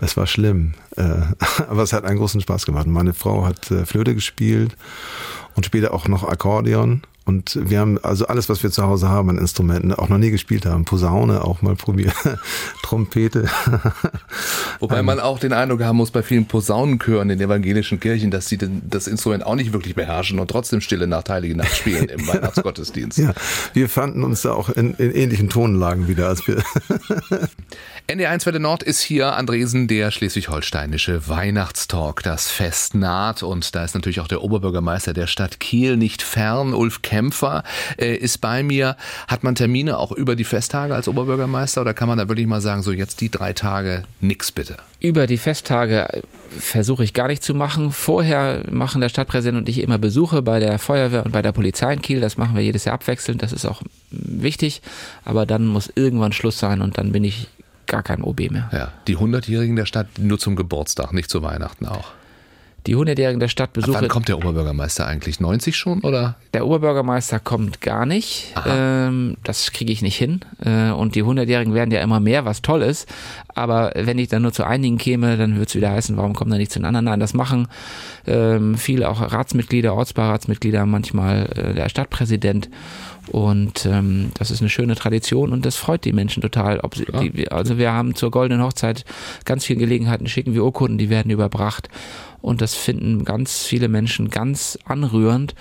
[0.00, 1.02] Es war schlimm, äh,
[1.68, 2.86] aber es hat einen großen Spaß gemacht.
[2.86, 4.76] Meine Frau hat äh, Flöte gespielt
[5.56, 7.02] und später auch noch Akkordeon.
[7.30, 10.32] Und wir haben also alles, was wir zu Hause haben an Instrumenten, auch noch nie
[10.32, 10.84] gespielt haben.
[10.84, 12.12] Posaune auch mal probiert,
[12.82, 13.48] Trompete.
[14.80, 18.58] Wobei man auch den Eindruck haben muss bei vielen Posaunenchören in evangelischen Kirchen, dass sie
[18.58, 23.18] das Instrument auch nicht wirklich beherrschen und trotzdem stille Nacht, heilige Nacht spielen im Weihnachtsgottesdienst.
[23.18, 23.32] Ja,
[23.74, 26.64] wir fanden uns da auch in, in ähnlichen Tonlagen wieder, als wir
[28.10, 32.24] ND1 Welle Nord ist hier Andresen, der schleswig-holsteinische Weihnachtstalk.
[32.24, 36.74] Das Fest naht und da ist natürlich auch der Oberbürgermeister der Stadt Kiel nicht fern.
[36.74, 37.62] Ulf Kämpfer
[37.98, 38.96] äh, ist bei mir.
[39.28, 42.60] Hat man Termine auch über die Festtage als Oberbürgermeister oder kann man da wirklich mal
[42.60, 44.78] sagen, so jetzt die drei Tage nix bitte?
[44.98, 46.24] Über die Festtage
[46.58, 47.92] versuche ich gar nicht zu machen.
[47.92, 51.92] Vorher machen der Stadtpräsident und ich immer Besuche bei der Feuerwehr und bei der Polizei
[51.92, 52.20] in Kiel.
[52.20, 53.40] Das machen wir jedes Jahr abwechselnd.
[53.40, 54.82] Das ist auch wichtig.
[55.24, 57.46] Aber dann muss irgendwann Schluss sein und dann bin ich
[57.90, 58.70] gar kein OB mehr.
[58.72, 62.12] Ja, die 100-Jährigen der Stadt nur zum Geburtstag, nicht zu Weihnachten auch.
[62.86, 64.00] Die 100-Jährigen der Stadt Ab besuche.
[64.00, 65.40] wann kommt der Oberbürgermeister eigentlich?
[65.40, 66.36] 90 schon oder?
[66.54, 68.54] Der Oberbürgermeister kommt gar nicht.
[68.66, 70.40] Ähm, das kriege ich nicht hin.
[70.64, 73.08] Äh, und die 100-Jährigen werden ja immer mehr, was toll ist.
[73.54, 76.50] Aber wenn ich dann nur zu einigen käme, dann würde es wieder heißen, warum kommen
[76.50, 77.04] da nicht zu den anderen?
[77.06, 77.68] Nein, das machen
[78.26, 82.70] ähm, viele auch Ratsmitglieder, Ortsbeiratsmitglieder, manchmal äh, der Stadtpräsident.
[83.28, 86.80] Und ähm, das ist eine schöne Tradition und das freut die Menschen total.
[86.94, 89.04] Sie, die, also wir haben zur goldenen Hochzeit
[89.44, 91.88] ganz viele Gelegenheiten, schicken wir Urkunden, die werden überbracht.
[92.42, 95.54] Und das finden ganz viele Menschen ganz anrührend,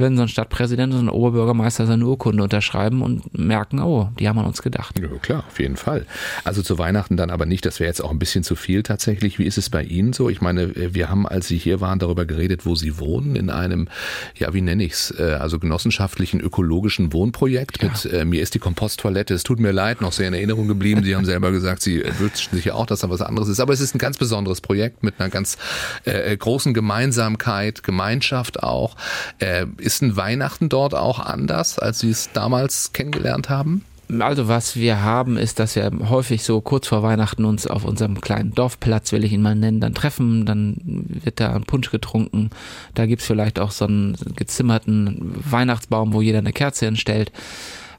[0.00, 4.38] wenn so ein Stadtpräsident, so ein Oberbürgermeister seine Urkunde unterschreiben und merken, oh, die haben
[4.38, 4.98] an uns gedacht.
[4.98, 6.06] Ja, klar, auf jeden Fall.
[6.44, 9.38] Also zu Weihnachten dann aber nicht, das wäre jetzt auch ein bisschen zu viel tatsächlich.
[9.38, 10.28] Wie ist es bei Ihnen so?
[10.28, 13.88] Ich meine, wir haben, als Sie hier waren, darüber geredet, wo Sie wohnen, in einem,
[14.36, 19.34] ja, wie nenne ich's, äh, also genossenschaftlichen ökologischen Wohnprojekt mit, äh, mir ist die Komposttoilette,
[19.34, 21.04] es tut mir leid, noch sehr in Erinnerung geblieben.
[21.04, 23.60] Sie haben selber gesagt, Sie wünschen sich ja auch, dass da was anderes ist.
[23.60, 25.58] Aber es ist ein ganz besonderes Projekt mit einer ganz
[26.04, 28.96] äh, großen Gemeinsamkeit, Gemeinschaft auch.
[29.38, 33.84] Äh, ist ein Weihnachten dort auch anders, als Sie es damals kennengelernt haben?
[34.20, 38.20] Also was wir haben, ist, dass wir häufig so kurz vor Weihnachten uns auf unserem
[38.20, 42.50] kleinen Dorfplatz, will ich ihn mal nennen, dann treffen, dann wird da ein Punsch getrunken,
[42.94, 47.32] da gibt's vielleicht auch so einen gezimmerten Weihnachtsbaum, wo jeder eine Kerze hinstellt.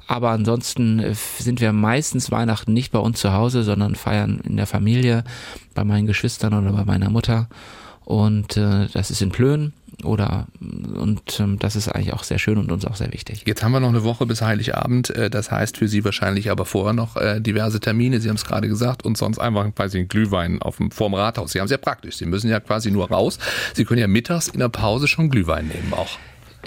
[0.08, 4.56] Aber ansonsten äh, sind wir meistens Weihnachten nicht bei uns zu Hause, sondern feiern in
[4.56, 5.26] der Familie,
[5.74, 7.48] bei meinen Geschwistern oder bei meiner Mutter.
[8.06, 9.74] Und äh, das ist in Plön
[10.04, 10.48] oder
[10.96, 13.44] und ähm, das ist eigentlich auch sehr schön und uns auch sehr wichtig.
[13.46, 15.10] Jetzt haben wir noch eine Woche bis Heiligabend.
[15.12, 18.20] Äh, das heißt für Sie wahrscheinlich aber vorher noch äh, diverse Termine.
[18.20, 21.52] Sie haben es gerade gesagt und sonst einfach weiß ich, Glühwein auf dem vorm Rathaus.
[21.52, 22.18] Sie haben es ja praktisch.
[22.18, 23.40] Sie müssen ja quasi nur raus.
[23.74, 26.18] Sie können ja mittags in der Pause schon Glühwein nehmen auch.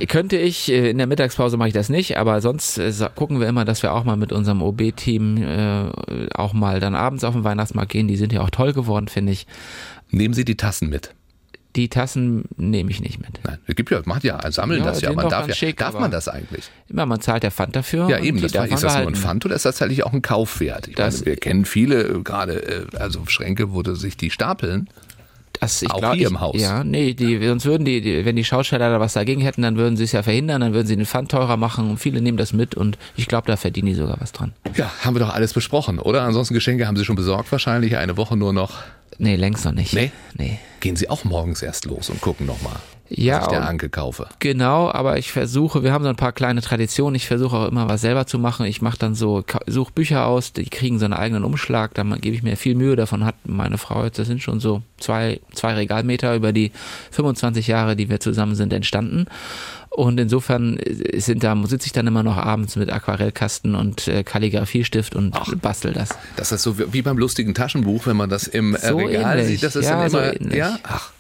[0.09, 2.81] Könnte ich, äh, in der Mittagspause mache ich das nicht, aber sonst
[3.15, 5.91] gucken wir immer, dass wir auch mal mit unserem OB-Team äh,
[6.35, 8.09] auch mal dann abends auf den Weihnachtsmarkt gehen.
[8.09, 9.47] Die sind ja auch toll geworden, finde ich.
[10.11, 11.15] Nehmen Sie die Tassen mit.
[11.77, 13.41] Die Tassen nehme ich nicht mit.
[13.43, 15.13] Nein, es gibt ja, macht ja, sammeln ja, das ja.
[15.13, 15.55] Man darf ja.
[15.55, 16.71] Schick, darf man das eigentlich?
[16.89, 18.09] Immer, man zahlt der Pfand dafür.
[18.09, 18.41] Ja, eben.
[18.41, 20.89] Das war, ist das nur ein Pfand oder ist das tatsächlich auch ein Kaufwert?
[20.89, 24.89] Ich meine, wir kennen viele, gerade, also Schränke, wo sich die stapeln.
[25.61, 26.61] Das, ich auch glaub, hier ich, im Haus.
[26.61, 29.77] Ja, nee, die, sonst würden die, die, wenn die Schausteller da was dagegen hätten, dann
[29.77, 32.37] würden sie es ja verhindern, dann würden sie den Pfand teurer machen und viele nehmen
[32.37, 34.53] das mit und ich glaube, da verdienen die sogar was dran.
[34.77, 36.23] Ja, haben wir doch alles besprochen, oder?
[36.23, 38.83] Ansonsten Geschenke haben Sie schon besorgt wahrscheinlich, eine Woche nur noch.
[39.19, 39.93] Nee, längst noch nicht.
[39.95, 40.11] Nee?
[40.37, 40.59] Nee.
[40.81, 44.27] Gehen Sie auch morgens erst los und gucken nochmal ja, ich der Anke kaufe.
[44.39, 47.89] Genau, aber ich versuche, wir haben so ein paar kleine Traditionen, ich versuche auch immer
[47.89, 48.67] was selber zu machen.
[48.67, 52.35] Ich mache dann so, suche Bücher aus, die kriegen so einen eigenen Umschlag, da gebe
[52.35, 55.75] ich mir viel Mühe, davon hat meine Frau jetzt, das sind schon so zwei, zwei
[55.75, 56.73] Regalmeter über die
[57.11, 59.27] 25 Jahre, die wir zusammen sind, entstanden.
[59.95, 60.81] Und insofern
[61.17, 65.55] sind da, sitze ich dann immer noch abends mit Aquarellkasten und äh, Kalligrafiestift und Ach,
[65.55, 66.09] bastel das.
[66.37, 69.61] Das ist so wie beim lustigen Taschenbuch, wenn man das im äh, so Regal ähnlich.
[69.61, 71.13] sieht, das ist ja, dann immer, so ja, ach,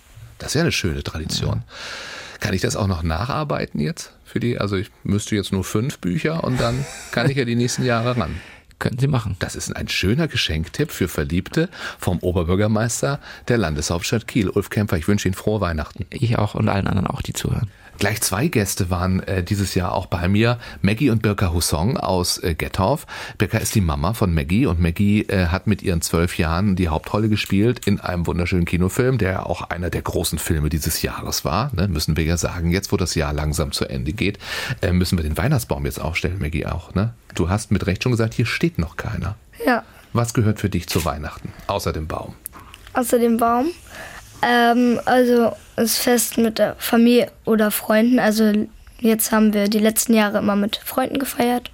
[0.45, 1.63] das ist ja eine schöne Tradition.
[1.67, 2.39] Ja.
[2.41, 4.59] Kann ich das auch noch nacharbeiten jetzt für die?
[4.59, 8.17] Also ich müsste jetzt nur fünf Bücher und dann kann ich ja die nächsten Jahre
[8.19, 8.41] ran.
[8.79, 9.37] Können Sie machen.
[9.39, 14.99] Das ist ein schöner Geschenktipp für Verliebte vom Oberbürgermeister der Landeshauptstadt Kiel, Ulf Kämpfer.
[14.99, 16.05] Ich wünsche Ihnen frohe Weihnachten.
[16.11, 17.71] Ich auch und allen anderen auch, die zuhören.
[17.99, 20.59] Gleich zwei Gäste waren äh, dieses Jahr auch bei mir.
[20.83, 23.07] Maggie und Birka Hussong aus äh, Gettorf.
[23.39, 26.89] Birka ist die Mama von Maggie und Maggie äh, hat mit ihren zwölf Jahren die
[26.89, 31.71] Hauptrolle gespielt in einem wunderschönen Kinofilm, der auch einer der großen Filme dieses Jahres war.
[31.75, 31.89] Ne?
[31.89, 34.39] Müssen wir ja sagen, jetzt wo das Jahr langsam zu Ende geht,
[34.83, 36.95] äh, müssen wir den Weihnachtsbaum jetzt aufstellen, Maggie auch.
[36.95, 37.15] Ne?
[37.35, 39.37] Du hast mit Recht schon gesagt, hier steht noch keiner.
[39.65, 39.85] Ja.
[40.13, 42.35] Was gehört für dich zu Weihnachten, außer dem Baum?
[42.93, 43.67] Außer dem Baum?
[44.45, 48.19] Ähm, also das Fest mit der Familie oder Freunden.
[48.19, 48.53] Also
[49.01, 51.71] jetzt haben wir die letzten Jahre immer mit Freunden gefeiert.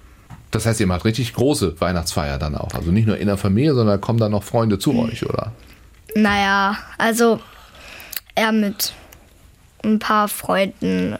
[0.51, 2.73] Das heißt, ihr macht richtig große Weihnachtsfeier dann auch.
[2.73, 4.99] Also nicht nur in der Familie, sondern kommen dann noch Freunde zu mhm.
[4.99, 5.51] euch, oder?
[6.15, 7.39] Naja, also
[8.35, 8.93] eher mit
[9.83, 11.17] ein paar Freunden.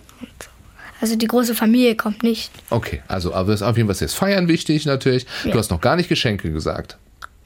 [1.00, 2.52] Also die große Familie kommt nicht.
[2.70, 5.26] Okay, also aber ist auf jeden Fall jetzt Feiern wichtig natürlich.
[5.46, 5.52] Ja.
[5.52, 6.98] Du hast noch gar nicht Geschenke gesagt.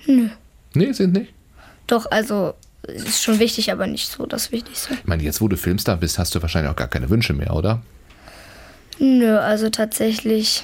[0.05, 0.29] Nö.
[0.73, 1.33] Nee, sind nicht?
[1.87, 2.55] Doch, also
[2.87, 4.93] ist schon wichtig, aber nicht so das Wichtigste.
[4.93, 7.53] Ich meine, jetzt wo du Filmstar bist, hast du wahrscheinlich auch gar keine Wünsche mehr,
[7.53, 7.81] oder?
[8.99, 10.63] Nö, also tatsächlich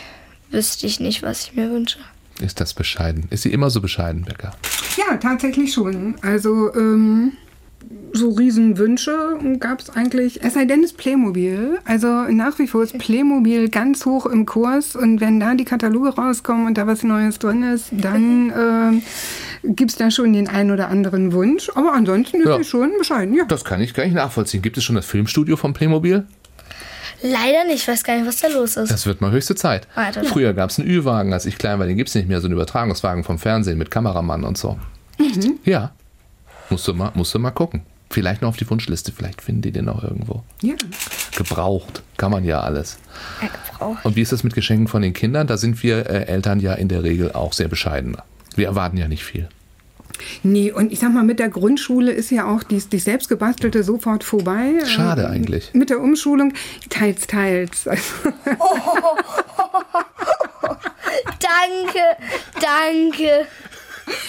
[0.50, 2.00] wüsste ich nicht, was ich mir wünsche.
[2.40, 3.26] Ist das bescheiden?
[3.30, 4.52] Ist sie immer so bescheiden, Becker?
[4.98, 6.16] Ja, tatsächlich schon.
[6.22, 7.34] Also, ähm,
[8.14, 11.80] so Riesenwünsche gab es eigentlich, es sei denn, es Playmobil.
[11.86, 16.10] Also nach wie vor ist Playmobil ganz hoch im Kurs und wenn da die Kataloge
[16.10, 18.50] rauskommen und da was Neues drin ist, dann
[19.64, 21.70] äh, gibt es da schon den einen oder anderen Wunsch.
[21.76, 22.58] Aber ansonsten ist ja.
[22.58, 23.46] es schon bescheiden, ja.
[23.46, 24.62] Das kann ich gar nicht nachvollziehen.
[24.62, 26.26] Gibt es schon das Filmstudio von Playmobil?
[27.24, 28.92] Leider nicht, ich weiß gar nicht, was da los ist.
[28.92, 29.88] Das wird mal höchste Zeit.
[29.94, 30.24] Alter.
[30.24, 32.48] Früher gab es einen Ü-Wagen, als ich klein war, den gibt es nicht mehr, so
[32.48, 34.80] einen Übertragungswagen vom Fernsehen mit Kameramann und so.
[35.20, 35.60] Mhm.
[35.64, 35.92] Ja.
[36.72, 37.82] Musst du, mal, musst du mal gucken.
[38.10, 40.44] Vielleicht noch auf die Wunschliste, vielleicht finden die den noch irgendwo.
[40.62, 40.74] Ja.
[41.38, 42.98] Gebraucht, kann man ja alles.
[43.42, 44.06] Ja, gebraucht.
[44.06, 45.48] Und wie ist das mit Geschenken von den Kindern?
[45.48, 48.18] Da sind wir äh, Eltern ja in der Regel auch sehr bescheiden.
[48.56, 49.48] Wir erwarten ja nicht viel.
[50.44, 54.24] Nee, und ich sag mal, mit der Grundschule ist ja auch die, die selbstgebastelte sofort
[54.24, 54.74] vorbei.
[54.86, 55.74] Schade ähm, eigentlich.
[55.74, 56.54] Mit der Umschulung
[56.90, 57.88] teils, teils.
[58.60, 59.18] Oh,
[61.40, 62.04] danke,
[62.60, 63.48] danke.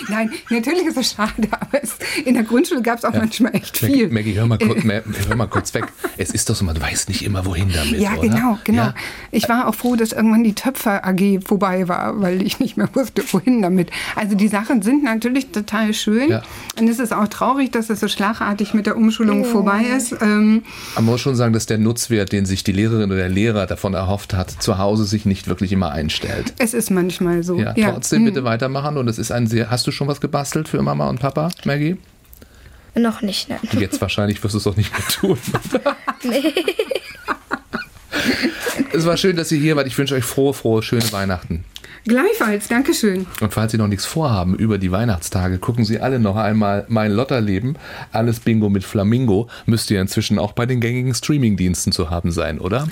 [0.09, 3.21] Nein, natürlich ist es schade, aber es, in der Grundschule gab es auch ja.
[3.21, 4.09] manchmal echt viel.
[4.09, 5.85] Maggie, hör mal, kurz, hör mal kurz weg.
[6.17, 8.01] Es ist doch so, man weiß nicht immer, wohin damit.
[8.01, 8.29] Ja, oder?
[8.29, 8.83] genau, genau.
[8.83, 8.95] Ja?
[9.31, 12.89] Ich war auch froh, dass irgendwann die Töpfer AG vorbei war, weil ich nicht mehr
[12.95, 13.91] wusste, wohin damit.
[14.17, 16.31] Also die Sachen sind natürlich total schön.
[16.31, 16.43] Ja.
[16.79, 19.45] Und es ist auch traurig, dass es so schlagartig mit der Umschulung oh.
[19.45, 20.13] vorbei ist.
[20.21, 20.63] Ähm,
[20.95, 23.95] man muss schon sagen, dass der Nutzwert, den sich die Lehrerin oder der Lehrer davon
[23.95, 26.55] erhofft hat, zu Hause sich nicht wirklich immer einstellt.
[26.59, 27.59] Es ist manchmal so.
[27.59, 28.45] Ja, trotzdem bitte hm.
[28.45, 31.49] weitermachen und es ist ein sehr Hast du schon was gebastelt für Mama und Papa,
[31.65, 31.97] Maggie?
[32.95, 33.59] Noch nicht, ne?
[33.73, 35.39] Jetzt wahrscheinlich wirst du es auch nicht mehr tun.
[36.25, 36.53] nee.
[38.93, 39.87] Es war schön, dass ihr hier wart.
[39.87, 41.65] Ich wünsche euch frohe, frohe, schöne Weihnachten.
[42.05, 43.27] Gleichfalls, Dankeschön.
[43.41, 47.13] Und falls Sie noch nichts vorhaben über die Weihnachtstage, gucken Sie alle noch einmal Mein
[47.13, 47.79] Lotterleben.
[48.11, 52.59] Alles Bingo mit Flamingo müsste ja inzwischen auch bei den gängigen Streamingdiensten zu haben sein,
[52.59, 52.89] oder?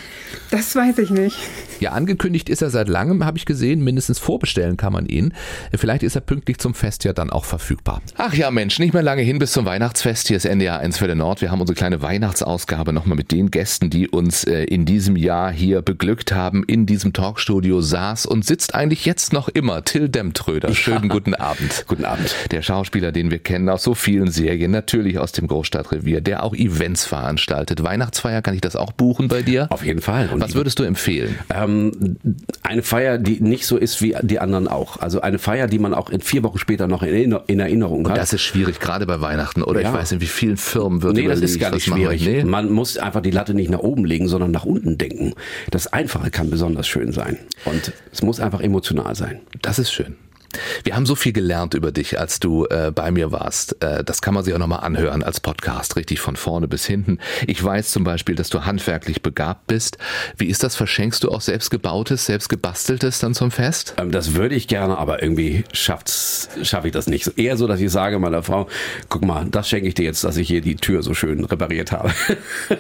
[0.53, 1.37] Das weiß ich nicht.
[1.81, 3.83] Ja, angekündigt ist er seit langem, habe ich gesehen.
[3.83, 5.35] Mindestens vorbestellen kann man ihn.
[5.75, 8.03] Vielleicht ist er pünktlich zum Fest ja dann auch verfügbar.
[8.17, 10.29] Ach ja, Mensch, nicht mehr lange hin bis zum Weihnachtsfest.
[10.29, 11.41] Hier ist NDR 1 für den Nord.
[11.41, 15.51] Wir haben unsere kleine Weihnachtsausgabe nochmal mit den Gästen, die uns äh, in diesem Jahr
[15.51, 19.85] hier beglückt haben, in diesem Talkstudio saß und sitzt eigentlich jetzt noch immer.
[19.85, 20.75] Till Demtröder.
[20.75, 21.09] Schönen ja.
[21.09, 21.85] guten Abend.
[21.89, 22.35] Guten Abend.
[22.51, 26.55] Der Schauspieler, den wir kennen aus so vielen Serien, natürlich aus dem Großstadtrevier, der auch
[26.55, 27.83] Events veranstaltet.
[27.83, 29.67] Weihnachtsfeier, kann ich das auch buchen bei dir?
[29.71, 30.29] Auf jeden Fall.
[30.31, 31.39] Und Was würdest du empfehlen?
[31.55, 32.17] Ähm,
[32.63, 34.99] eine Feier, die nicht so ist wie die anderen auch.
[34.99, 38.13] Also eine Feier, die man auch in vier Wochen später noch in, in Erinnerung hat.
[38.13, 39.63] Und das ist schwierig, gerade bei Weihnachten.
[39.63, 39.89] Oder ja.
[39.89, 42.25] ich weiß nicht, wie vielen Firmen wird Nee, das ist gar nicht schwierig.
[42.25, 42.45] Nee.
[42.45, 45.35] Man muss einfach die Latte nicht nach oben legen, sondern nach unten denken.
[45.71, 47.39] Das Einfache kann besonders schön sein.
[47.65, 49.41] Und es muss einfach emotional sein.
[49.63, 50.17] Das ist schön.
[50.85, 53.83] Wir haben so viel gelernt über dich, als du äh, bei mir warst.
[53.83, 57.19] Äh, das kann man sich auch nochmal anhören als Podcast, richtig von vorne bis hinten.
[57.47, 59.99] Ich weiß zum Beispiel, dass du handwerklich begabt bist.
[60.37, 60.77] Wie ist das?
[60.77, 63.95] Verschenkst du auch selbstgebautes, selbstgebasteltes dann zum Fest?
[63.99, 66.05] Ähm, das würde ich gerne, aber irgendwie schaffe
[66.85, 67.39] ich das nicht.
[67.39, 68.69] Eher so, dass ich sage meiner Frau,
[69.09, 71.93] guck mal, das schenke ich dir jetzt, dass ich hier die Tür so schön repariert
[71.93, 72.11] habe.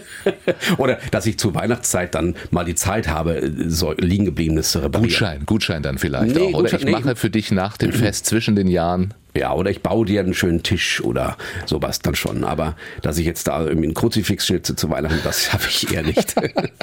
[0.78, 5.10] Oder dass ich zur Weihnachtszeit dann mal die Zeit habe, so liegen gebliebenes zu reparieren.
[5.10, 6.58] Gutschein, Gutschein dann vielleicht nee, auch.
[6.58, 7.14] Oder Gutschein, ich mache nee.
[7.14, 10.64] für dich nach dem Fest zwischen den Jahren ja, oder ich baue dir einen schönen
[10.64, 12.42] Tisch oder sowas dann schon.
[12.42, 16.02] Aber dass ich jetzt da irgendwie einen Kruzifix schnitze zu Weihnachten, das schaffe ich eher
[16.02, 16.34] nicht.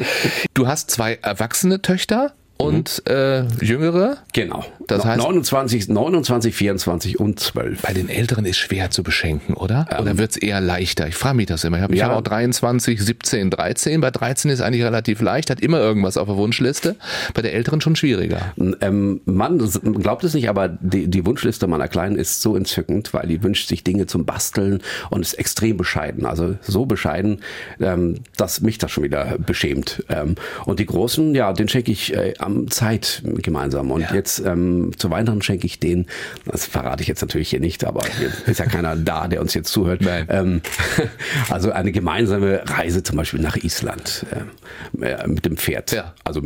[0.54, 2.34] du hast zwei erwachsene Töchter?
[2.58, 3.14] Und mhm.
[3.14, 4.18] äh, Jüngere?
[4.34, 4.66] Genau.
[4.88, 7.82] Das heißt 29, 29, 24 und 12.
[7.82, 9.88] Bei den Älteren ist schwer zu beschenken, oder?
[9.92, 11.08] Ähm, oder wird es eher leichter?
[11.08, 11.78] Ich frage mich das immer.
[11.78, 12.08] Ich habe ja.
[12.08, 14.02] hab auch 23, 17, 13.
[14.02, 16.96] Bei 13 ist eigentlich relativ leicht, hat immer irgendwas auf der Wunschliste.
[17.34, 18.54] Bei der Älteren schon schwieriger.
[18.82, 23.28] Ähm, man glaubt es nicht, aber die, die Wunschliste meiner Kleinen ist so entzückend, weil
[23.28, 26.26] die wünscht sich Dinge zum Basteln und ist extrem bescheiden.
[26.26, 27.42] Also so bescheiden,
[27.80, 30.04] ähm, dass mich das schon wieder beschämt.
[30.10, 33.92] Ähm, und die Großen, ja, den schenke ich äh, am Zeit gemeinsam.
[33.92, 34.14] Und ja.
[34.14, 36.08] jetzt ähm, zu Weihnachten schenke ich den,
[36.46, 39.54] das verrate ich jetzt natürlich hier nicht, aber hier ist ja keiner da, der uns
[39.54, 40.02] jetzt zuhört.
[40.30, 40.62] Ähm,
[41.50, 45.92] also eine gemeinsame Reise zum Beispiel nach Island äh, mit dem Pferd.
[45.92, 46.16] Ja.
[46.24, 46.42] Also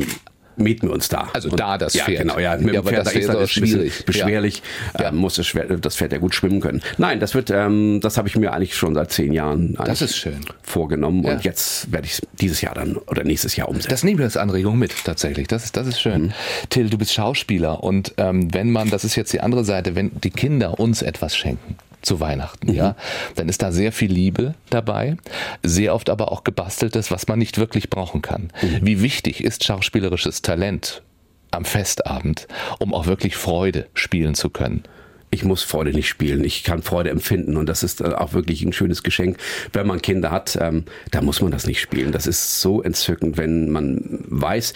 [0.56, 1.28] mieten wir uns da.
[1.32, 2.22] Also und, da das ja, Pferd.
[2.22, 4.04] Genau, ja, mit ja, dem Pferd das ist schwierig.
[4.04, 4.62] beschwerlich.
[4.98, 5.08] Ja.
[5.08, 6.82] Ähm, muss das, Pferd, das Pferd ja gut schwimmen können.
[6.98, 10.16] Nein, das wird, ähm, das habe ich mir eigentlich schon seit zehn Jahren das ist
[10.16, 10.40] schön.
[10.62, 11.32] vorgenommen ja.
[11.32, 13.90] und jetzt werde ich es dieses Jahr dann oder nächstes Jahr umsetzen.
[13.90, 15.48] Das nehmen wir als Anregung mit tatsächlich.
[15.48, 16.22] Das ist, das ist schön.
[16.22, 16.32] Mhm.
[16.70, 20.10] Till, du bist Schauspieler und ähm, wenn man, das ist jetzt die andere Seite, wenn
[20.22, 22.74] die Kinder uns etwas schenken, zu Weihnachten, mhm.
[22.74, 22.96] ja,
[23.36, 25.16] dann ist da sehr viel Liebe dabei,
[25.62, 28.50] sehr oft aber auch gebasteltes, was man nicht wirklich brauchen kann.
[28.62, 28.78] Mhm.
[28.82, 31.02] Wie wichtig ist schauspielerisches Talent
[31.50, 34.84] am Festabend, um auch wirklich Freude spielen zu können?
[35.32, 36.44] ich muss Freude nicht spielen.
[36.44, 39.38] Ich kann Freude empfinden und das ist auch wirklich ein schönes Geschenk.
[39.72, 42.12] Wenn man Kinder hat, ähm, da muss man das nicht spielen.
[42.12, 44.74] Das ist so entzückend, wenn man weiß,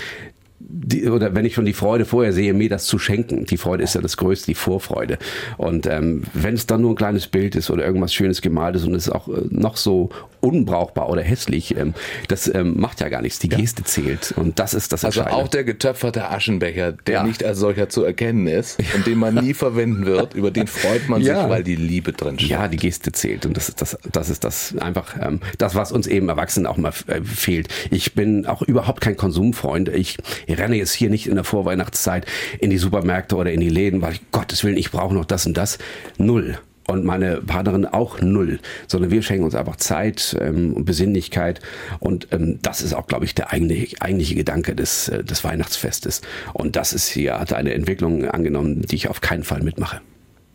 [0.58, 3.44] die, oder wenn ich schon die Freude vorher sehe, mir das zu schenken.
[3.44, 5.18] Die Freude ist ja das Größte, die Vorfreude.
[5.58, 8.84] Und ähm, wenn es dann nur ein kleines Bild ist oder irgendwas Schönes gemalt ist
[8.84, 11.94] und es ist auch äh, noch so unbrauchbar oder hässlich, ähm,
[12.28, 13.38] das ähm, macht ja gar nichts.
[13.38, 13.86] Die Geste ja.
[13.86, 17.22] zählt und das ist das Also auch der getöpferte Aschenbecher, der ja.
[17.22, 21.08] nicht als solcher zu erkennen ist und den man nie verwenden wird, über den freut
[21.08, 21.42] man ja.
[21.42, 22.48] sich, weil die Liebe drin steht.
[22.48, 25.92] Ja, die Geste zählt und das ist das, das ist das einfach ähm, das, was
[25.92, 27.68] uns eben Erwachsenen auch mal äh, fehlt.
[27.90, 29.88] Ich bin auch überhaupt kein Konsumfreund.
[29.88, 30.16] Ich
[30.54, 32.26] renne jetzt hier nicht in der Vorweihnachtszeit
[32.60, 35.46] in die Supermärkte oder in die Läden, weil ich Gottes Willen, ich brauche noch das
[35.46, 35.78] und das.
[36.18, 41.60] Null und meine Partnerin auch null, sondern wir schenken uns einfach Zeit ähm, und Besinnlichkeit
[41.98, 46.22] und ähm, das ist auch, glaube ich, der eigentliche, eigentliche Gedanke des, äh, des Weihnachtsfestes
[46.52, 50.00] und das ist hier, hat eine Entwicklung angenommen, die ich auf keinen Fall mitmache.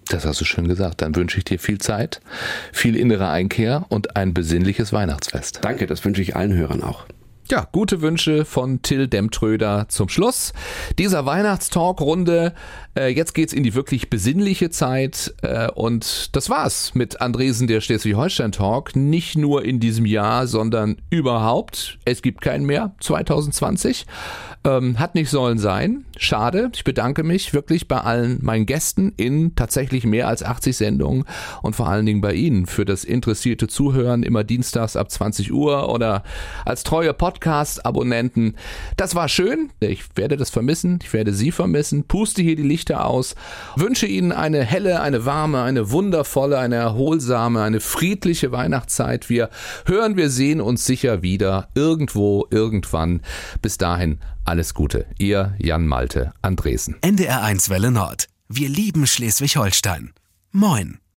[0.07, 1.01] Das hast du schön gesagt.
[1.01, 2.19] Dann wünsche ich dir viel Zeit,
[2.73, 5.59] viel innere Einkehr und ein besinnliches Weihnachtsfest.
[5.61, 7.05] Danke, das wünsche ich allen Hörern auch.
[7.51, 10.53] Ja, gute Wünsche von Till Demtröder zum Schluss
[10.97, 12.53] dieser Weihnachtstalk-Runde.
[12.97, 17.81] Äh, jetzt geht's in die wirklich besinnliche Zeit äh, und das war's mit Andresen der
[17.81, 18.95] Schleswig-Holstein-Talk.
[18.95, 21.97] Nicht nur in diesem Jahr, sondern überhaupt.
[22.05, 24.05] Es gibt keinen mehr 2020.
[24.63, 26.05] Ähm, hat nicht sollen sein.
[26.17, 26.69] Schade.
[26.73, 31.25] Ich bedanke mich wirklich bei allen meinen Gästen in tatsächlich mehr als 80 Sendungen
[31.63, 35.89] und vor allen Dingen bei Ihnen für das interessierte Zuhören immer dienstags ab 20 Uhr
[35.89, 36.23] oder
[36.63, 38.55] als treue Podcast Podcast-Abonnenten.
[38.97, 39.71] Das war schön.
[39.79, 40.99] Ich werde das vermissen.
[41.01, 42.03] Ich werde Sie vermissen.
[42.03, 43.35] Puste hier die Lichter aus.
[43.75, 49.29] Wünsche Ihnen eine helle, eine warme, eine wundervolle, eine erholsame, eine friedliche Weihnachtszeit.
[49.29, 49.49] Wir
[49.85, 53.21] hören, wir sehen uns sicher wieder irgendwo, irgendwann.
[53.61, 55.07] Bis dahin alles Gute.
[55.17, 56.95] Ihr Jan Malte Andresen.
[57.01, 58.27] NDR1 Welle Nord.
[58.49, 60.11] Wir lieben Schleswig-Holstein.
[60.51, 61.01] Moin.